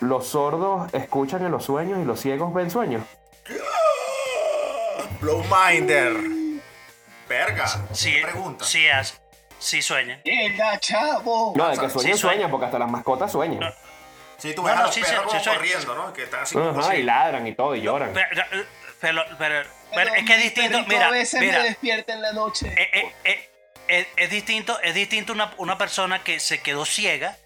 [0.00, 3.02] los sordos escuchan en los sueños y los ciegos ven sueños.
[5.20, 6.16] Blowminder.
[7.28, 7.66] Verga.
[7.92, 8.64] Sí, pregunta.
[8.64, 9.20] sí, es-
[9.58, 10.20] sí sueñan.
[10.24, 11.52] ¡Venga, chavo!
[11.56, 12.18] No, de sí que sueñan, sueñan.
[12.18, 13.60] sueñan, porque hasta las mascotas sueñan.
[13.60, 13.66] No.
[14.38, 15.50] Sí, tú No, ves a los sí, perros sí, sí, sí.
[15.50, 16.12] corriendo, ¿no?
[16.12, 18.12] Que están así Ajá, y ladran y todo, y lloran.
[18.12, 18.28] Pero,
[19.00, 20.78] pero, pero- pero es que es distinto.
[20.86, 22.66] Mira, a veces mira, me despierta en la noche.
[22.68, 23.50] eh, eh, eh,
[23.88, 27.36] es, es distinto, es distinto una, una persona que se quedó ciega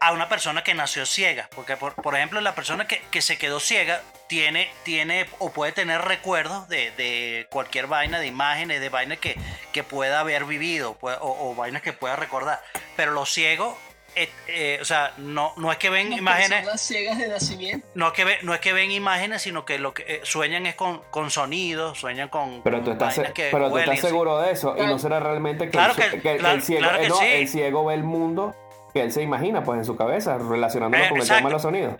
[0.00, 1.48] a una persona que nació ciega.
[1.54, 5.72] Porque, por, por ejemplo, la persona que, que se quedó ciega tiene, tiene o puede
[5.72, 9.36] tener recuerdos de, de cualquier vaina, de imágenes, de vainas que,
[9.72, 12.60] que pueda haber vivido puede- o, o vainas que pueda recordar.
[12.96, 13.76] Pero los ciegos,
[14.14, 16.58] eh, eh, o sea, no, no es que ven Las imágenes.
[16.60, 17.86] personas ciegas de nacimiento.
[17.94, 20.66] No es, que ve- no es que ven imágenes, sino que lo que eh, sueñan
[20.66, 22.62] es con, con sonidos, sueñan con.
[22.62, 24.74] Pero tú estás, que pero tú estás seguro de eso.
[24.78, 27.08] Y no será realmente que, Claro el, que- que el- claro- el ciego, claro eh,
[27.08, 27.24] no, sí.
[27.26, 28.54] el ciego ve el mundo
[28.92, 31.38] que él se imagina pues en su cabeza, relacionándolo Eh, con el exacto.
[31.38, 31.94] tema de los sonidos.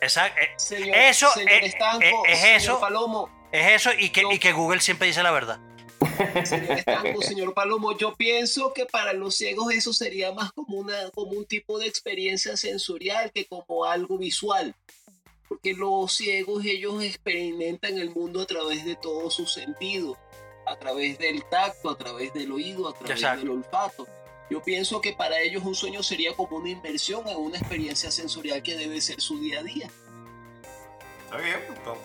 [0.00, 0.40] Exacto.
[0.40, 2.80] eh, Señor, Eso, señor eh, Estanco, eh, es señor eso.
[2.80, 5.58] Palomo, Es eso y que, Yo- y que Google siempre dice la verdad.
[6.44, 11.10] Señor Estanco, señor Palomo, yo pienso que para los ciegos eso sería más como, una,
[11.10, 14.74] como un tipo de experiencia sensorial que como algo visual.
[15.48, 20.16] Porque los ciegos, ellos experimentan el mundo a través de todos sus sentidos.
[20.66, 23.40] A través del tacto, a través del oído, a través Exacto.
[23.42, 24.06] del olfato.
[24.50, 28.62] Yo pienso que para ellos un sueño sería como una inversión en una experiencia sensorial
[28.62, 29.88] que debe ser su día a día.
[31.24, 31.58] Está bien.
[31.84, 31.98] pues,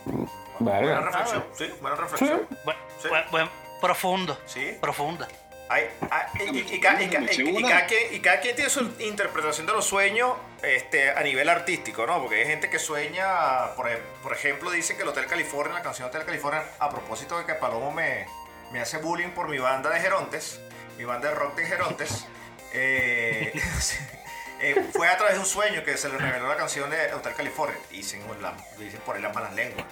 [0.59, 0.79] Verga.
[0.81, 1.43] Buena reflexión.
[1.57, 2.47] Sí, buena reflexión.
[2.65, 3.07] Bu- Sí.
[3.07, 3.49] bu- bu-
[3.81, 4.77] profundo, Sí.
[4.79, 5.27] profunda.
[5.69, 8.55] Hay- hay- y, y- y ca- y ca- y- y cada quien, y cada quien
[8.57, 12.19] tiene su interpretación de los sueños este, a nivel artístico, ¿no?
[12.21, 13.89] Porque hay gente que sueña, por,
[14.21, 17.53] por ejemplo, dicen que el Hotel California, la canción Hotel California, a propósito de que
[17.55, 18.27] Palomo me,
[18.71, 20.59] me hace bullying por mi banda de Gerontes,
[20.97, 22.25] mi banda de rock de Gerontes,
[22.73, 23.53] eh,
[24.61, 27.33] eh, fue a través de un sueño que se le reveló la canción de Hotel
[27.33, 27.77] California.
[27.89, 29.85] Dicen, la- dicen por ahí las malas lenguas.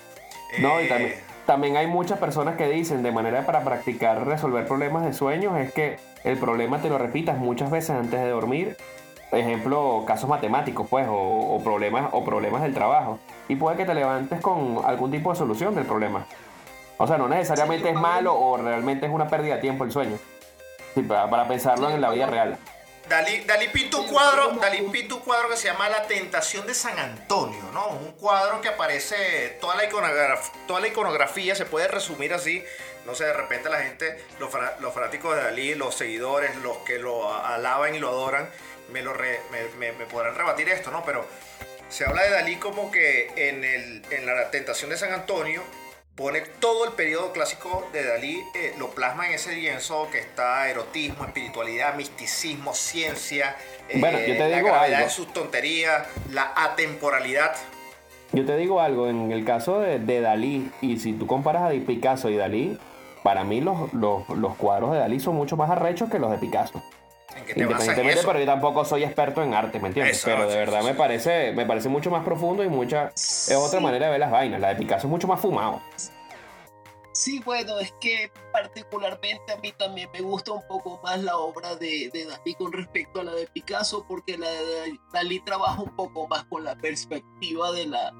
[0.60, 4.68] No, y Eh, también, también hay muchas personas que dicen de manera para practicar resolver
[4.68, 8.78] problemas de sueños es que el problema te lo repitas muchas veces antes de dormir.
[9.32, 13.18] Ejemplo, casos matemáticos, pues, o, o problemas, o problemas del trabajo.
[13.48, 16.28] Y puede que te levantes con algún tipo de solución del problema.
[17.00, 20.18] O sea, no necesariamente es malo o realmente es una pérdida de tiempo el sueño.
[20.94, 22.60] Sí, para, para pensarlo en la vida real.
[23.10, 26.74] Dalí, Dalí pinta un cuadro, Dalí pinta un cuadro que se llama La Tentación de
[26.76, 27.88] San Antonio, ¿no?
[27.88, 32.64] Un cuadro que aparece, toda la, iconograf- toda la iconografía se puede resumir así.
[33.06, 37.00] No sé, de repente la gente, los, los fanáticos de Dalí, los seguidores, los que
[37.00, 38.48] lo alaban y lo adoran,
[38.92, 39.42] me, lo re-
[39.78, 41.04] me podrán rebatir esto, ¿no?
[41.04, 41.26] Pero
[41.90, 45.64] se habla de Dalí como que en, el, en La Tentación de San Antonio
[46.20, 50.70] pone todo el periodo clásico de Dalí, eh, lo plasma en ese lienzo que está
[50.70, 53.56] erotismo, espiritualidad, misticismo, ciencia,
[53.88, 55.08] eh, Bueno, yo te la digo gravedad algo.
[55.08, 57.56] de sus tonterías, la atemporalidad.
[58.34, 61.70] Yo te digo algo, en el caso de, de Dalí, y si tú comparas a
[61.70, 62.78] Picasso y Dalí,
[63.24, 66.38] para mí los, los, los cuadros de Dalí son mucho más arrechos que los de
[66.38, 66.84] Picasso.
[67.40, 68.28] ¿En qué te basas en Independientemente, eso?
[68.28, 70.18] pero yo tampoco soy experto en arte, ¿me entiendes?
[70.18, 70.98] Eso, pero de sí, verdad sí, me sí.
[70.98, 74.60] parece, me parece mucho más profundo y mucha es otra manera de ver las vainas.
[74.62, 75.82] La de Picasso es mucho más fumado.
[77.12, 81.76] Sí, bueno, es que particularmente a mí también me gusta un poco más la obra
[81.76, 85.94] de, de Dalí con respecto a la de Picasso, porque la de Dalí trabaja un
[85.96, 88.14] poco más con la perspectiva de la,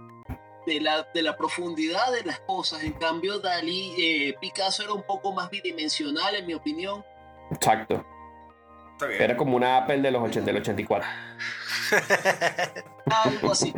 [0.66, 2.84] de la, de la profundidad de las cosas.
[2.84, 7.06] En cambio, Dalí, eh, Picasso era un poco más bidimensional, en mi opinión.
[7.52, 8.06] Exacto.
[9.00, 9.22] Está bien.
[9.22, 11.08] Era como una Apple de los 80, del 84.
[13.26, 13.74] Algo así.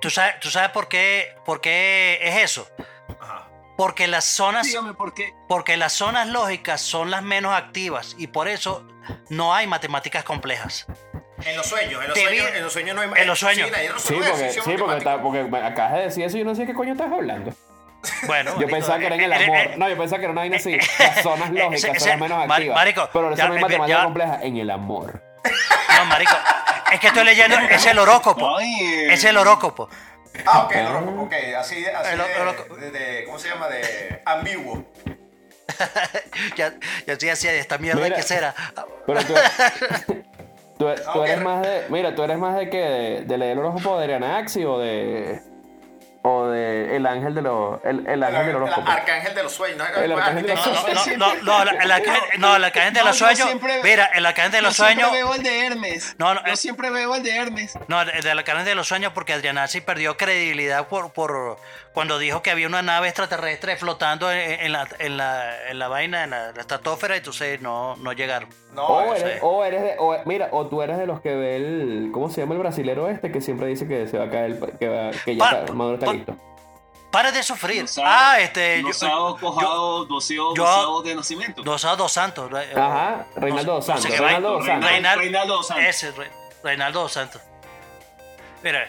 [0.00, 2.66] ¿Tú sabes, tú sabes por, qué, por qué es eso?
[3.20, 3.50] Ajá.
[3.76, 5.34] Porque las zonas, Dígame por qué.
[5.48, 8.86] porque las zonas lógicas son las menos activas y por eso
[9.28, 10.86] no hay matemáticas complejas.
[11.44, 13.68] En los sueños, en los sueños, en los sueños no hay en los sueños.
[13.98, 16.72] Sí, porque, sí, porque, está- porque acabas de decir eso y yo no sé qué
[16.74, 17.52] coño estás hablando.
[18.26, 19.56] Bueno, Yo pensaba que era en el eh, eh, amor.
[19.58, 20.76] eh, No, yo pensaba que era una vaina así.
[20.98, 22.76] Las zonas lógicas son las menos activas.
[22.76, 25.22] marico, pero eso ya, no eh, matemática compleja en el amor.
[25.98, 26.32] No, marico.
[26.92, 28.58] Es que estoy leyendo, es el horóscopo.
[28.60, 29.88] Es el horóscopo.
[30.46, 32.76] Ah, ok, el horóscopo, ok, así, así El de, horóscopo.
[32.76, 33.68] de- de- ¿cómo se llama?
[33.68, 34.84] De ambiguo.
[36.56, 36.74] Ya,
[37.06, 38.16] ya estoy así, esta mierda Mira.
[38.16, 38.54] que será.
[39.06, 39.34] Pero tú,
[40.78, 40.88] tú,
[41.24, 41.86] eres más de.
[41.88, 45.40] Mira, tú eres más de que de, de leer el horóscopo de Arianaxi o de.
[46.22, 47.82] O de El Ángel de los.
[47.82, 48.90] El, el Ángel del El horóscopo.
[48.90, 49.78] arcángel de los sueños.
[49.78, 50.02] ¿no?
[50.02, 51.08] El arcángel de los sueños.
[52.38, 53.48] no, la cadena de los sueños.
[53.82, 55.12] Mira, la cadena de los yo siempre sueños.
[55.12, 56.14] veo el de Hermes.
[56.18, 56.56] No, no, Yo eh.
[56.56, 57.78] siempre veo el de Hermes.
[57.88, 61.56] No, de de la cadena de los sueños porque Adrianazzi perdió credibilidad por, por
[61.94, 65.88] cuando dijo que había una nave extraterrestre flotando en, en la, en, la, en la
[65.88, 68.50] vaina, en la, la estratosfera, y entonces no, no llegaron.
[68.74, 71.34] No, O eres, es- o eres de, o, mira, o tú eres de los que
[71.34, 74.30] ve el, ¿cómo se llama el brasilero este que siempre dice que se va a
[74.30, 76.36] caer, el- que, va- que ya Pa- está, Maduro está pa- listo?
[77.10, 77.82] Para de sufrir.
[77.82, 78.82] Dosado- ah, este.
[78.82, 81.62] Dosado, cojado, yo- doseo de nacimiento.
[81.62, 82.48] Dos, dos Santos.
[82.52, 84.04] eh, Ajá, Reinaldo dos Santos.
[84.08, 84.64] Reinaldo dos.
[84.66, 84.88] Santos.
[84.90, 85.84] Reinal- Reinaldo dos Santos.
[85.86, 86.30] Ese, Re-
[86.62, 87.42] Reinaldo dos Santos.
[88.62, 88.88] Mira,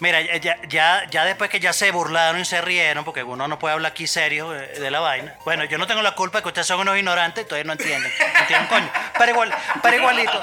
[0.00, 3.58] mira ya, ya- ya, después que ya se burlaron y se rieron, porque uno no
[3.58, 5.34] puede hablar aquí serio eh, de la vaina.
[5.44, 8.12] Bueno, yo no tengo la culpa que ustedes son unos ignorantes, entonces no entienden.
[8.34, 8.90] No entienden, coño.
[9.18, 10.42] Pero, igual, pero igualito,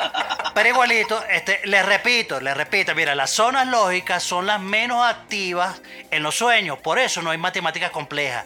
[0.54, 5.82] pero igualito, este, les repito, les repito, mira, las zonas lógicas son las menos activas
[6.12, 8.46] en los sueños, por eso no hay matemáticas complejas.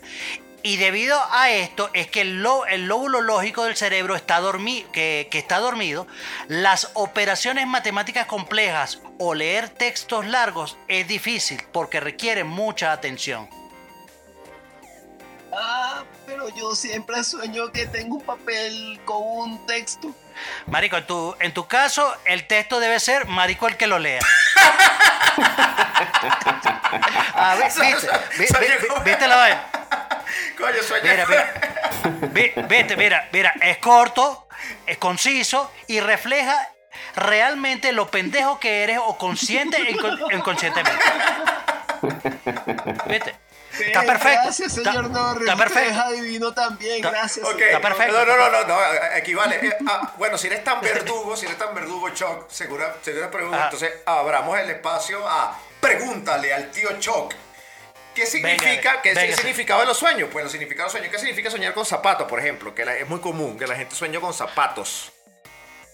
[0.68, 4.86] Y debido a esto es que el, lo- el lóbulo lógico del cerebro está, dormi-
[4.92, 6.08] que, que está dormido,
[6.50, 13.50] las operaciones matemáticas complejas o leer textos largos es difícil porque requiere mucha atención.
[15.54, 20.14] Ah, pero yo siempre sueño que tengo un papel con un texto.
[20.66, 24.20] Marico, en tu, en tu caso, el texto debe ser Marico el que lo lea.
[27.40, 28.08] Ah, vi- ¿viste?
[28.40, 29.02] Vi- Soy vi- yo.
[29.04, 29.72] ¿Viste la vaina?
[30.58, 31.04] Coño, sueño.
[31.12, 32.68] Mira, mira.
[32.68, 34.48] Viste, mira, mira, es corto,
[34.86, 36.70] es conciso y refleja
[37.16, 41.04] realmente lo pendejo que eres o consciente e incon- inconscientemente.
[43.08, 43.36] ¿Viste?
[43.80, 44.42] Está perfecto.
[44.44, 45.48] Gracias, Está- señor Norris.
[45.48, 45.90] está perfecto.
[45.92, 46.96] es adivino también.
[46.96, 47.46] Está- Gracias.
[47.46, 48.14] Ok, Está perfecto.
[48.14, 48.80] No, no, no, no, no,
[49.16, 49.56] equivale.
[49.68, 53.66] Eh, ah, bueno, si eres tan verdugo, si eres tan verdugo, Choc, segura, segura pregunta.
[53.66, 57.36] Entonces, abramos el espacio a pregúntale al tío Choc.
[58.18, 60.30] ¿Qué significa, Venga, qué es el significado de los sueños?
[60.32, 62.74] Pues el significado de los sueños, ¿qué significa soñar con zapatos, por ejemplo?
[62.74, 65.12] Que la- es muy común que la gente sueñe con zapatos.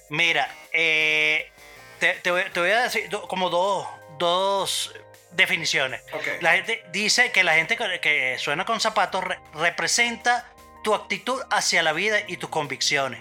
[0.10, 1.52] Mira, eh,
[2.00, 4.94] te, te voy, te voy a decir do- como dos, dos
[5.32, 6.02] definiciones.
[6.42, 10.50] La gente dice que la gente que, que suena con zapatos re- representa
[10.84, 13.20] tu actitud hacia la vida y tus convicciones.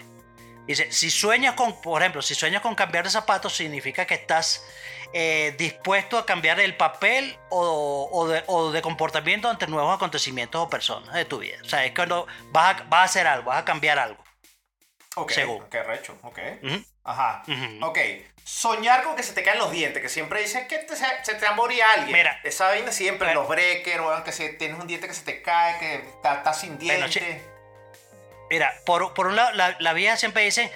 [0.65, 4.63] Dice, si sueñas con, por ejemplo, si sueñas con cambiar de zapatos, significa que estás
[5.13, 10.61] eh, dispuesto a cambiar el papel o, o de, o de comportamiento ante nuevos acontecimientos
[10.61, 11.57] o personas de tu vida.
[11.63, 14.23] O sea, es cuando vas a, vas a hacer algo, vas a cambiar algo.
[15.15, 15.61] Ok, Según.
[15.63, 16.39] ok, recho, ok.
[16.63, 16.83] Ujú.
[17.03, 17.43] Ajá.
[17.47, 17.85] Ujú.
[17.85, 17.99] Ok.
[18.43, 21.35] Soñar con que se te caen los dientes, que siempre dices que te- se, se
[21.35, 22.11] te va a morir alguien.
[22.17, 22.39] Mira.
[22.43, 23.39] Esa vaina siempre, Mira.
[23.39, 26.53] los breakers, weón, que si tienes un diente que se te cae, que estás está
[26.53, 27.41] sin Bueno, diente.
[27.43, 27.47] sí.
[28.49, 30.71] Mira, por, por un lado, la, la vieja siempre dice,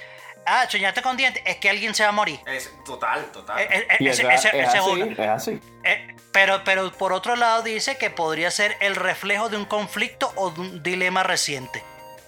[0.48, 2.40] ah, soñaste con dientes, es que alguien se va a morir.
[2.48, 3.60] Es total, total.
[3.60, 5.62] Eh, eh, es es así, es así.
[5.84, 10.32] Eh, pero, pero por otro lado dice que podría ser el reflejo de un conflicto
[10.36, 11.84] o de un dilema reciente.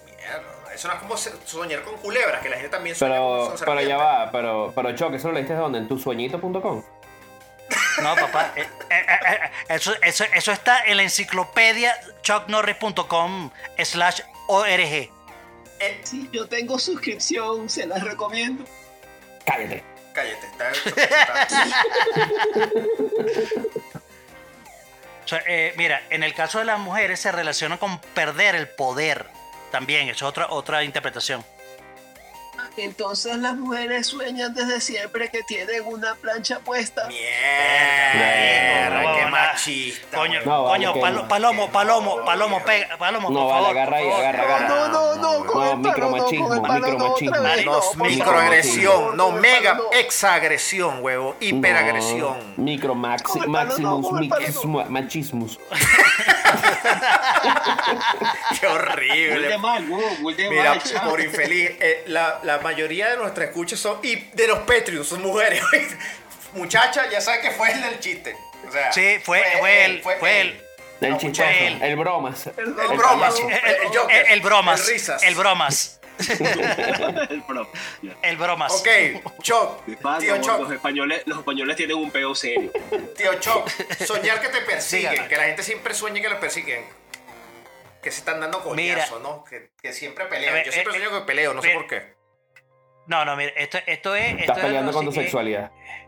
[0.06, 3.56] Mierda, Eso no es como soñar con culebras, que la gente también sueña con Pero,
[3.58, 5.78] son pero ya va, pero, pero Choc, ¿eso lo leíste de dónde?
[5.78, 6.82] ¿En tusueñito.com?
[8.02, 14.20] No, papá, eh, eh, eh, eh, eso, eso, eso está en la enciclopedia chucknorris.com slash
[14.48, 15.10] org.
[15.80, 18.64] Eh, Sí, yo tengo suscripción, se las recomiendo.
[19.44, 19.82] Cállate.
[20.12, 21.68] cállate, está, está-
[25.24, 28.68] O sea, eh, mira, en el caso de las mujeres se relaciona con perder el
[28.68, 29.26] poder.
[29.70, 31.44] También, eso es otra, otra interpretación.
[32.84, 37.06] Entonces las mujeres sueñan desde siempre que tienen una plancha puesta.
[37.08, 40.16] Mierda, Mierda, qué no, machista.
[40.16, 40.40] Coño.
[40.44, 41.28] No, vale, coño, que palo- no.
[41.28, 43.76] palomo, palomo, palomo, pega, palomo, No, por vale, favor.
[43.78, 44.68] agarra ahí, agarra, agarra.
[44.68, 47.42] No, no, no, con No, el palo no, con micromachismo, el palo no, micromachismo.
[47.42, 48.08] vez No, no, por favor.
[48.10, 49.82] Microagresión, no, mega no.
[49.92, 52.36] exagresión, huevo, hiperagresión.
[52.56, 53.78] No, micro no, maximus,
[54.64, 54.84] no.
[54.88, 55.58] machismus.
[58.60, 59.56] Qué horrible.
[60.50, 65.08] Mira, por infeliz, eh, la, la mayoría de nuestras escuchas son, y de los Patreons,
[65.08, 65.62] son mujeres.
[66.54, 68.36] Muchacha, ya sabes que fue el del chiste.
[68.66, 70.62] O sea, Sí, fue, fue él, fue él.
[71.00, 71.82] El No, él.
[71.82, 72.46] el bromas.
[72.56, 73.34] El bromas.
[73.38, 74.16] El, El, el Joker.
[74.26, 74.80] el- el bromas.
[74.80, 75.22] El risas.
[75.22, 75.96] El bromas.
[78.22, 78.72] El bromas.
[78.72, 78.88] Ok,
[79.42, 79.84] Choc.
[80.18, 80.70] Tío los Choc.
[80.70, 82.70] españoles, los españoles tienen un peo serio.
[83.16, 83.68] Tío Choc.
[84.06, 85.12] Soñar que te persiguen.
[85.12, 85.28] Dígame.
[85.30, 86.84] Que la gente siempre sueña que lo persiguen.
[88.02, 88.94] Que se están dando Mira.
[88.96, 89.44] coñazos, ¿no?
[89.44, 90.52] Que, que siempre pelean.
[90.54, 92.19] Ver, Yo siempre eh, sueño que peleo, no sé eh, por qué.
[93.06, 94.40] No, no, mira, esto, esto es.
[94.40, 95.20] Estás es peleando con tu así,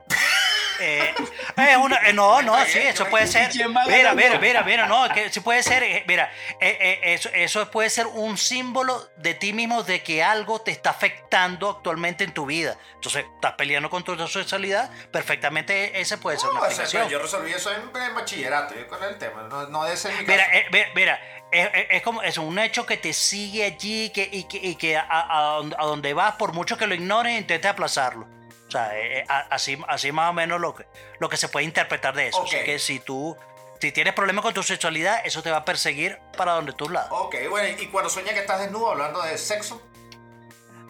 [0.83, 1.15] eh.
[1.57, 3.51] Eh, es una, eh, no, no, sí, eso puede ser.
[3.51, 5.83] ¿Quién va Mira, mira, mira, mira, no, que sí puede ser.
[5.83, 10.23] eh, Mira, eh, eh, eso, eso puede ser un símbolo de ti mismo de que
[10.23, 12.77] algo te está afectando actualmente en tu vida.
[12.95, 17.09] Entonces, estás peleando con tu sexualidad, perfectamente ese puede ser una No, o sea, explicación.
[17.11, 18.75] yo resolví eso en, en bachillerato.
[18.75, 19.43] Yo con el tema.
[19.45, 20.31] No, no de ser mi caso.
[20.33, 21.21] Mira, eh, mira, mira,
[21.53, 24.75] es, es- es como es un hecho que te sigue allí que, y que, y
[24.77, 28.27] que a, a- a donde vas, por mucho que lo ignores, intentes aplazarlo.
[28.73, 30.87] O sea, eh, eh, así, así más o menos lo que,
[31.21, 32.39] lo que se puede interpretar de eso.
[32.39, 32.47] Ok.
[32.47, 33.37] Así que si tú
[33.83, 37.11] si tienes problemas con tu sexualidad, eso te va a perseguir para donde tú lados.
[37.11, 39.83] Ok, bueno, y cuando sueñas que estás desnudo hablando de sexo.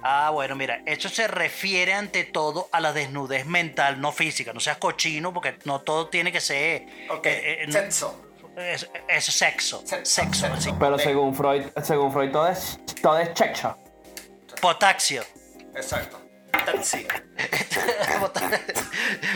[0.05, 4.53] Ah, bueno, mira, eso se refiere ante todo a la desnudez mental, no física.
[4.53, 6.87] No seas cochino, porque no todo tiene que ser.
[7.11, 8.21] Ok, eh, eh, no- sexo.
[8.57, 9.83] es, es sexo.
[9.87, 10.55] Sexo, Sexo, sexo.
[10.55, 10.73] así.
[10.79, 13.77] Pero según Freud, según Freud todo es, todo es checha.
[14.61, 15.25] Potaxio.
[15.75, 16.21] Exacto.
[16.83, 17.07] Sí.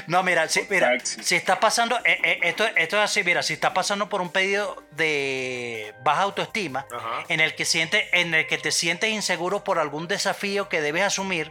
[0.06, 1.22] No, mira, si, mira, Taxi.
[1.22, 4.30] si está pasando, eh, eh, esto, esto es así, mira, si está pasando por un
[4.30, 7.24] pedido de baja autoestima, Ajá.
[7.28, 11.02] en el que siente, en el que te sientes inseguro por algún desafío que debes
[11.02, 11.50] asumir,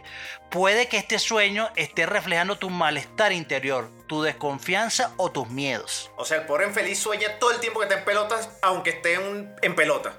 [0.50, 6.10] puede que este sueño esté reflejando tu malestar interior, tu desconfianza o tus miedos.
[6.16, 9.14] O sea, el pobre infeliz sueña todo el tiempo que está en pelotas, aunque esté
[9.14, 10.14] en, en pelota.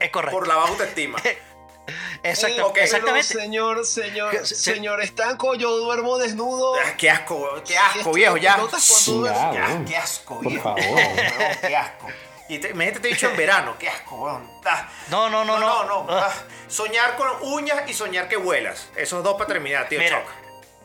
[0.00, 0.38] Es correcto.
[0.38, 1.18] Por la baja autoestima.
[1.86, 3.22] Pero, Exactamente.
[3.24, 6.74] señor, señor, se- señor Estanco, yo duermo desnudo.
[6.76, 8.56] Ah, qué asco, qué asco, viejo, ya.
[8.56, 9.50] cuando Ya.
[9.52, 9.84] Qué, weón.
[9.84, 10.62] qué asco, Por viejo.
[10.62, 10.82] favor.
[10.94, 12.06] Weón, qué asco.
[12.48, 14.50] Y te, imagínate, te he dicho en verano, qué asco, weón.
[14.64, 16.04] Ah, No, no, no, no, no.
[16.04, 16.06] no.
[16.16, 16.32] ah,
[16.68, 18.88] soñar con uñas y soñar que vuelas.
[18.96, 20.22] Esos dos para terminar, tío Mira,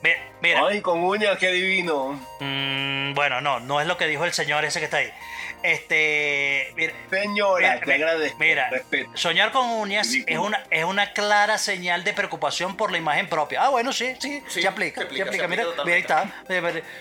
[0.02, 0.10] mi-
[0.42, 2.20] mira, Ay, con uñas, qué divino.
[2.40, 5.14] mm, bueno, no, no es lo que dijo el señor ese que está ahí.
[5.62, 8.38] Este, mira, Señora, Mira, te agradezco.
[8.40, 9.10] Mira, Respeto.
[9.16, 13.64] soñar con uñas es una, es una clara señal de preocupación por la imagen propia.
[13.66, 15.02] Ah, bueno, sí, sí, Sí, se aplica.
[15.02, 15.48] se aplica, se se aplica.
[15.48, 16.34] Mira, mira, ahí está.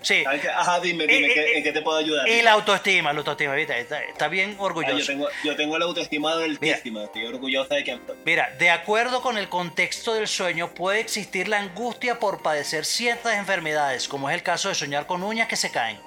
[0.03, 0.25] Sí.
[0.41, 2.29] Que- Ajá, dime, dime, Eh, ¿qué- eh, ¿en qué te puedo ayudar?
[2.29, 3.79] Y la autoestima, la autoestima, ¿viste?
[3.79, 5.07] Está, está bien yo, orgulloso.
[5.07, 6.75] tengo, yo tengo la autoestima del Mira.
[6.75, 11.49] tístima, estoy orgullosa de que Mira, de acuerdo con el contexto del sueño, puede existir
[11.49, 15.57] la angustia por padecer ciertas enfermedades, como es el caso de soñar con uñas que
[15.57, 15.99] se caen.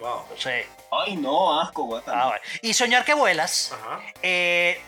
[0.00, 0.24] Wow.
[0.36, 0.50] Sí.
[0.92, 2.12] Ay, no, asco, guata.
[2.14, 2.42] Ah, bueno.
[2.62, 3.72] Y soñar que vuelas.
[3.72, 4.00] Ajá.
[4.22, 4.80] eh,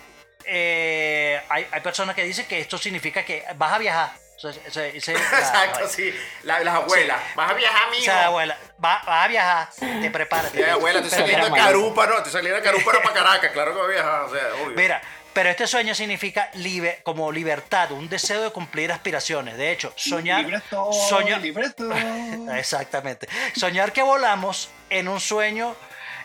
[0.44, 4.10] eh, hay, hay personas que dicen que esto significa que vas a viajar.
[4.36, 6.12] O sea, ese- ese- la- Exacto, sí.
[6.42, 7.20] La- las abuelas.
[7.36, 8.02] Vas a viajar, O mijo.
[8.04, 10.52] sea, abuela, va- vas a viajar, te preparas.
[10.52, 13.72] Ya, abuela, estoy saliendo de mira, Carupa, no, estoy saliendo de Carupa para Caracas, claro
[13.72, 14.76] que voy a viajar, o sea, obvio.
[14.76, 15.00] Mira,
[15.32, 19.56] pero este sueño significa libe- como libertad, un deseo de cumplir aspiraciones.
[19.56, 20.40] De hecho, soñar.
[20.42, 21.94] Libre estoy, soñar- libre estoy.
[22.58, 23.28] Exactamente.
[23.54, 25.76] Soñar que volamos en un sueño.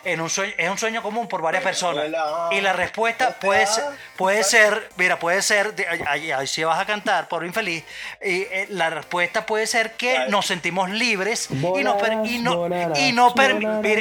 [0.04, 2.06] En un sueño, es un sueño común por varias personas.
[2.52, 3.84] Y la respuesta puede ser,
[4.16, 5.74] puede ser, mira, puede ser,
[6.08, 7.84] ahí, sí vas a cantar, por infeliz.
[8.22, 10.30] Y eh, la respuesta puede ser que Ay.
[10.30, 13.34] nos sentimos libres y no, per- y no, Volarás, y no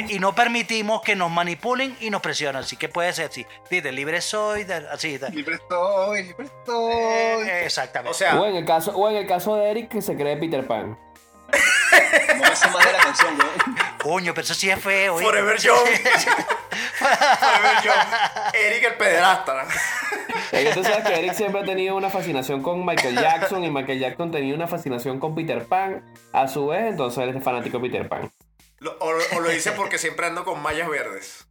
[0.09, 2.61] y no permitimos que nos manipulen y nos presionen.
[2.63, 3.45] Así que puede ser así.
[3.69, 5.17] Dite, libre soy, de- así.
[5.17, 6.93] de- Libre estoy, libre estoy.
[7.49, 8.11] eh, exactamente.
[8.11, 10.37] O sea, O en el caso, o en el caso de Eric que se cree
[10.37, 10.97] Peter Pan.
[12.37, 13.86] No me sé más de la canción, güey.
[14.07, 15.15] Coño, pero eso sí es feo.
[15.15, 15.25] ¿oíste?
[15.29, 15.77] Forever Young.
[16.97, 18.53] Forever Young.
[18.53, 19.63] Eric el pederasta.
[19.63, 19.69] ¿no?
[20.51, 23.69] Es que tú sabes que Eric siempre ha tenido una fascinación con Michael Jackson y
[23.71, 26.03] Michael Jackson tenía una fascinación con Peter Pan.
[26.33, 28.31] A su vez, entonces él es fanático de Peter Pan.
[28.79, 31.45] Lo- o, o lo dice porque siempre ando con mallas verdes.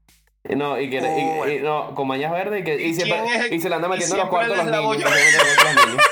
[0.48, 3.18] Y No, y que y- y- no, con mañas verdes y, que, y, ¿Y siempre,
[3.46, 4.98] el- y se le anda metiendo en los cuartos a los niños.
[5.02, 5.08] yo?
[5.08, 6.04] se le anda metiendo a los niños.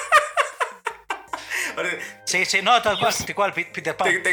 [2.25, 4.09] Sí, sí, no, tal cual, tal cual, Pe- Peter Pan.
[4.09, 4.33] Te- te-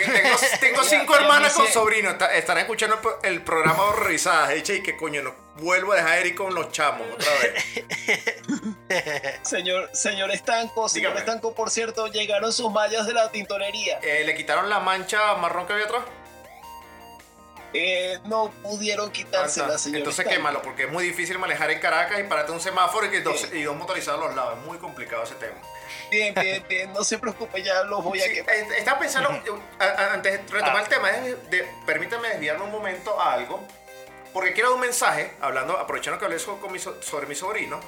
[0.60, 1.74] Tengo, cinco me hermanas con sé.
[1.74, 2.14] sobrinos.
[2.14, 4.52] está- Estarán escuchando el, pro- el programa horrorizadas.
[4.52, 7.64] Eche, y que coño, no vuelvo a dejar a Eric con los chamos otra vez.
[9.44, 11.20] Señor, señor Estanco, señor Dígame.
[11.20, 14.00] Estanco, por cierto, llegaron sus mallas de la tintorería.
[14.02, 16.04] Eh, ¿Le quitaron la mancha marrón que había atrás?
[17.74, 20.38] Eh, no pudieron quitársela, señor Entonces Estanco.
[20.38, 23.48] quémalo, porque es muy difícil manejar en Caracas y pararte un semáforo y, que dos,
[23.54, 24.58] y dos motorizados a los lados.
[24.60, 25.56] Es muy complicado ese tema.
[26.10, 28.56] Bien, bien, bien, no se preocupe, ya los voy a quemar.
[28.56, 29.30] eh, estaba pensando,
[29.80, 33.66] antes de retomar el tema, de- de- permítame desviarme un momento a algo.
[34.34, 37.82] porque quiero dar un mensaje, hablando, aprovechando que hablé con mi so- sobre mi sobrino,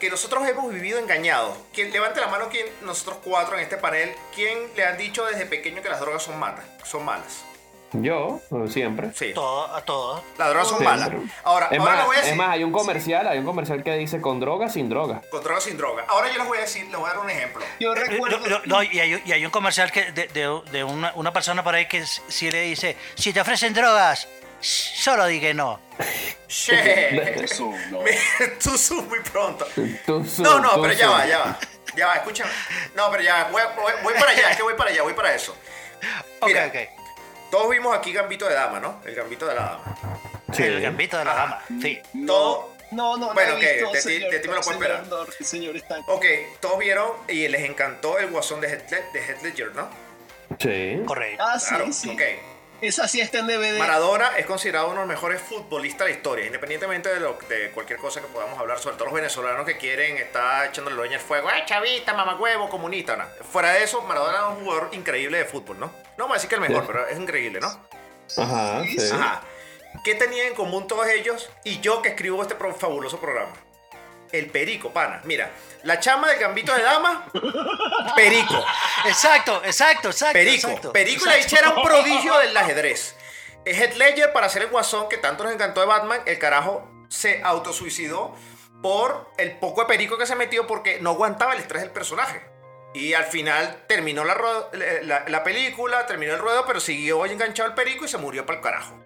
[0.00, 1.56] que nosotros hemos vivido engañados.
[1.72, 5.46] ¿Quién, levante la mano quien, nosotros cuatro en este panel, ¿quién le han dicho desde
[5.46, 6.64] pequeño que las drogas son malas?
[6.84, 7.44] Son malas.
[8.02, 9.10] Yo, eh, siempre.
[9.14, 10.22] Sí, Todo, a todos.
[10.38, 11.10] las drogas son malas.
[11.44, 13.44] Ahora, Es ahora les más, voy a es decir, más, hay un comercial, hay un
[13.44, 15.22] comercial que dice con droga, sin droga.
[15.30, 16.04] con drogas sin droga.
[16.08, 17.64] Ahora yo les voy a decir, les voy a dar un ejemplo.
[17.80, 18.38] Yo No, recuerdo.
[18.48, 21.62] no, no, y, hay, y hay un comercial que de, de- de una, una persona
[21.64, 24.28] por ahí que si le dice, si te ofrecen drogas,
[24.60, 25.80] solo di que no.
[26.48, 27.12] Che,
[27.90, 28.00] no.
[28.62, 29.66] tú sus muy pronto.
[30.38, 31.58] No, no, pero ya va, ya va.
[31.96, 32.50] Ya va, escúchame.
[32.94, 35.34] No, pero ya, voy, voy- voy para allá, es que voy para allá, voy para
[35.34, 35.56] eso.
[36.40, 36.74] Ok, Mira, ok.
[37.50, 39.00] Todos vimos aquí Gambito de Dama, ¿no?
[39.04, 39.98] El Gambito de la Dama.
[40.52, 40.62] Sí.
[40.62, 41.60] El gambito de la dama.
[41.82, 42.00] Sí.
[42.26, 43.34] Todo, No, no, no.
[43.34, 45.04] Bueno, he ok, visto, de ti- señor- de ti me lo puedo esperar.
[45.42, 45.74] Señor
[46.06, 46.24] ok,
[46.60, 49.88] todos vieron y les encantó el guasón de Heath, Led- de Heath Ledger, ¿no?
[50.60, 51.02] Sí.
[51.04, 51.42] Correcto.
[51.44, 52.10] Ah, sí, Claro, sí.
[52.10, 52.22] ok.
[52.80, 53.78] Esa sí está en DVD.
[53.78, 57.70] Maradona es considerado uno de los mejores futbolistas de la historia, independientemente de, lo, de
[57.70, 61.22] cualquier cosa que podamos hablar, sobre todo los venezolanos que quieren estar echándole leña al
[61.22, 63.16] fuego, ¡ay, chavista, mamagüevo, comunista!
[63.16, 63.24] no.
[63.50, 65.86] Fuera de eso, Maradona es un jugador increíble de fútbol, ¿no?
[65.86, 66.88] No vamos a decir que el mejor, Sí.
[66.92, 67.68] pero es increíble, ¿no?
[68.36, 68.98] Ajá, sí.
[69.12, 69.42] Ajá.
[70.04, 73.52] ¿Qué tenían en común todos ellos y yo que escribo este fabuloso programa?
[74.32, 75.20] El perico, pana.
[75.24, 75.50] Mira,
[75.84, 77.26] la chama del gambito de dama,
[78.16, 78.64] perico.
[79.04, 80.32] Exacto, exacto, exacto.
[80.32, 80.68] Perico.
[80.68, 80.92] exacto.
[80.92, 83.16] Perico la dicha era un prodigio del ajedrez.
[83.64, 86.20] Heath Ledger para hacer el guasón que tanto nos encantó de Batman.
[86.26, 88.34] El carajo se autosuicidó
[88.82, 92.42] por el poco de perico que se metió porque no aguantaba el estrés del personaje.
[92.94, 94.34] Y al final terminó la,
[95.26, 98.62] la película, terminó el ruedo, pero siguió enganchado el perico y se murió para el
[98.62, 99.04] carajo.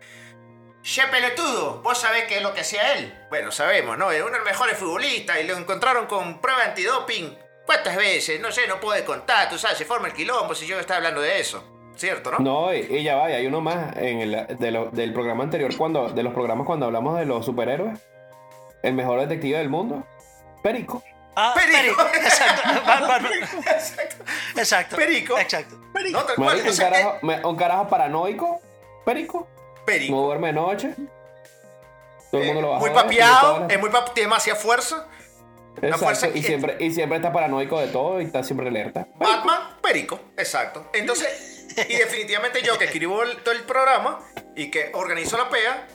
[0.82, 3.26] Che pelotudo, vos sabés qué es lo que hacía él.
[3.28, 4.10] Bueno, sabemos, ¿no?
[4.10, 7.36] Es uno de los mejores futbolistas y lo encontraron con prueba antidoping.
[7.66, 8.40] ¿Cuántas veces?
[8.40, 11.20] No sé, no puedo contar, tú sabes, se forma el quilombo si yo estaba hablando
[11.20, 11.62] de eso.
[11.96, 12.38] ¿Cierto, no?
[12.38, 15.44] No, y, y ya va, y hay uno más en el, de lo- del programa
[15.44, 17.98] anterior, cuando, de los programas cuando hablamos de los superhéroes.
[18.82, 20.06] El mejor detective del mundo,
[20.62, 21.02] Perico.
[21.36, 21.94] Ah, Perico.
[21.96, 22.14] perico.
[22.24, 22.62] Exacto.
[22.88, 23.28] Va- va- va-
[23.74, 24.24] Exacto.
[24.56, 24.96] Exacto.
[24.96, 25.38] Perico.
[25.38, 25.76] Exacto.
[26.10, 26.56] No, tal cual.
[26.56, 28.60] Marico, un, carajo, me- un carajo paranoico,
[29.04, 29.46] Perico.
[29.92, 30.14] Perico.
[30.14, 30.94] No duerme de noche.
[32.30, 35.06] Todo el mundo lo va a muy papeado, es muy pap- tiene demasiada fuerza.
[35.76, 39.06] Exacto, fuerza y que- siempre, y siempre está paranoico de todo y está siempre alerta.
[39.16, 40.90] Batman, perico, exacto.
[40.92, 44.20] Entonces, y definitivamente yo que escribo el- todo el programa
[44.54, 45.86] y que organizo la pega,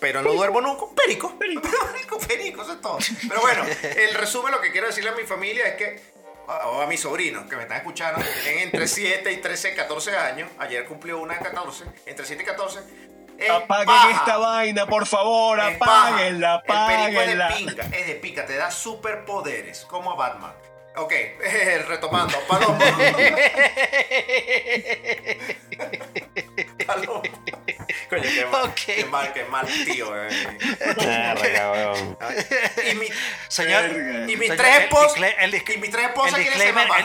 [0.00, 1.36] pero no duermo nunca, perico.
[1.38, 1.62] Perico,
[1.92, 2.98] perico, perico, eso es todo.
[3.28, 3.64] Pero bueno,
[3.96, 6.00] el resumen, lo que quiero decirle a mi familia es que,
[6.66, 10.16] o a mis sobrinos que me están escuchando, que tienen entre 7 y 13, 14
[10.16, 12.84] años, ayer cumplió una de 14, entre 7 y 14, es
[13.50, 14.10] Apaguen paja.
[14.10, 17.48] esta vaina, por favor, Es apáguenla, El perico es apáguenla.
[17.48, 20.52] de pinga, es de pica, te da superpoderes, como a Batman.
[20.96, 21.12] Ok,
[21.88, 22.78] retomando, Palomo.
[26.86, 27.22] Palomo.
[28.10, 28.74] Coño, qué mal, Ok.
[28.86, 30.12] qué mal, qué mal tío.
[30.22, 30.28] eh.
[31.72, 32.18] Weón.
[32.90, 33.08] Y, mi-
[33.48, 33.84] Señor.
[34.28, 35.18] y mis tres el esposas,
[35.74, 36.98] y mis tres esposas el quieren ser mamá.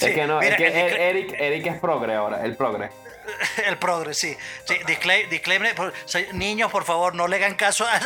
[0.00, 0.66] es que no, mira, es que
[1.10, 2.90] Eric, Eric es progre ahora, el progre.
[3.66, 4.36] El progre, sí.
[4.66, 5.92] sí disclaim- disclaimer, por-
[6.32, 8.00] niños, por favor, no le hagan caso a-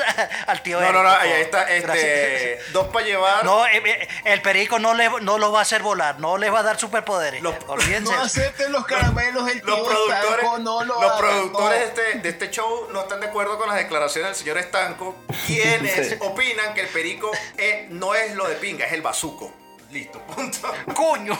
[0.47, 3.45] al tío No, Eric, no, no, ahí está, este, dos para llevar.
[3.45, 6.53] No, eh, eh, el perico no, le, no los va a hacer volar, no les
[6.53, 7.43] va a dar superpoderes.
[7.43, 8.13] Los- Olvídense.
[8.13, 11.87] No acepten los caramelos, el Los tío productores, Estanco, no lo los hagan, productores de,
[11.87, 12.09] no.
[12.11, 15.17] este, de este show no están de acuerdo con las declaraciones del señor Estanco,
[15.47, 16.17] quienes Sí.
[16.21, 19.53] opinan que el perico es- no es lo de pinga, es el bazuco.
[19.91, 20.73] Listo, punto.
[20.95, 21.39] ¡Coño!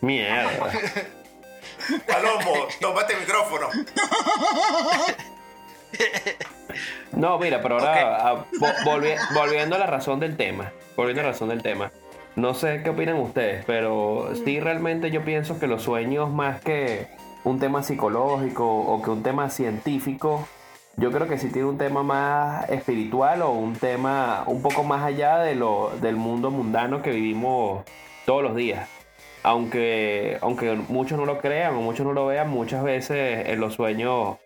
[0.00, 0.72] Mierda.
[2.06, 3.68] Palomo, tómate el micrófono.
[7.12, 8.44] No, mira, pero ahora a-
[8.84, 10.72] volvi- volviendo a la razón del tema.
[10.96, 11.90] Volviendo a la razón del tema.
[12.36, 17.08] No sé qué opinan ustedes, pero sí realmente yo pienso que los sueños más que
[17.44, 20.46] un tema psicológico o que un tema científico,
[20.96, 25.02] yo creo que sí tiene un tema más espiritual o un tema un poco más
[25.04, 27.84] allá de lo, del mundo mundano que vivimos
[28.26, 28.88] todos los días.
[29.42, 33.74] Aunque, aunque muchos no lo crean o muchos no lo vean, muchas veces en los
[33.74, 34.36] sueños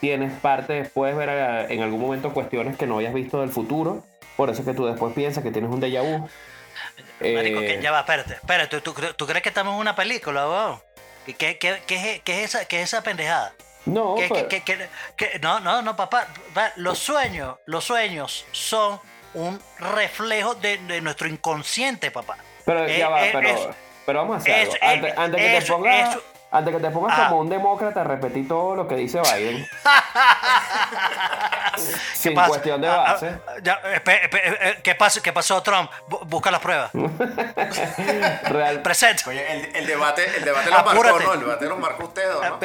[0.00, 4.02] tienes parte, puedes ver a- en algún momento cuestiones que no hayas visto del futuro.
[4.36, 6.28] Por eso es que tú después piensas que tienes un déjà vu.
[7.20, 9.94] Marico, Eh, que ya va, espérate, espérate, ¿tú, tú, tú crees que estamos en una
[9.94, 10.80] película, weón?
[11.26, 13.52] ¿Qué, qué, qué, qué es, esa, qué es esa pendejada?
[13.84, 16.26] no, ¿Qué- pero- qué- no, no, no, papá.
[16.54, 18.98] pa- Los sueños, los sueños son
[19.34, 22.38] un reflejo de, de nuestro inconsciente, papá.
[22.64, 23.74] pero Eh, ya va, eh, pero,
[24.10, 25.06] pero vamos a hacer eso- algo.
[25.06, 27.28] Antes, eh, antes que te eso- pongas, eso- antes que te pongas Ah.
[27.28, 29.64] como un demócrata, repetí todo lo que dice Biden.
[32.14, 32.48] Sin pasa?
[32.48, 33.38] cuestión de Ah, ah, base.
[33.62, 35.90] ya, espe- espe- eh, ¿qué, pasó, ¿Qué pasó, Trump?
[36.08, 36.90] Bu- Busca las pruebas.
[38.44, 39.22] Real- Presente.
[39.28, 41.02] Oye, el, el debate, el debate lo marcó.
[41.20, 41.32] ¿no?
[41.34, 42.58] El debate lo marcó usted, ¿o ¿no?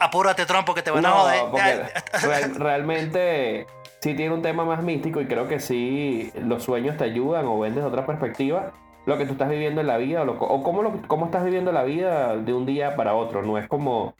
[0.00, 1.42] Apúrate, Trump, porque te van a No, joder.
[1.50, 1.82] porque
[2.26, 3.66] real- realmente
[4.00, 7.58] sí tiene un tema más místico y creo que sí los sueños te ayudan o
[7.58, 8.70] ven desde otra perspectiva
[9.06, 11.44] lo que tú estás viviendo en la vida o, lo- o cómo, lo- cómo estás
[11.44, 13.42] viviendo la vida de un día para otro.
[13.42, 14.14] No es como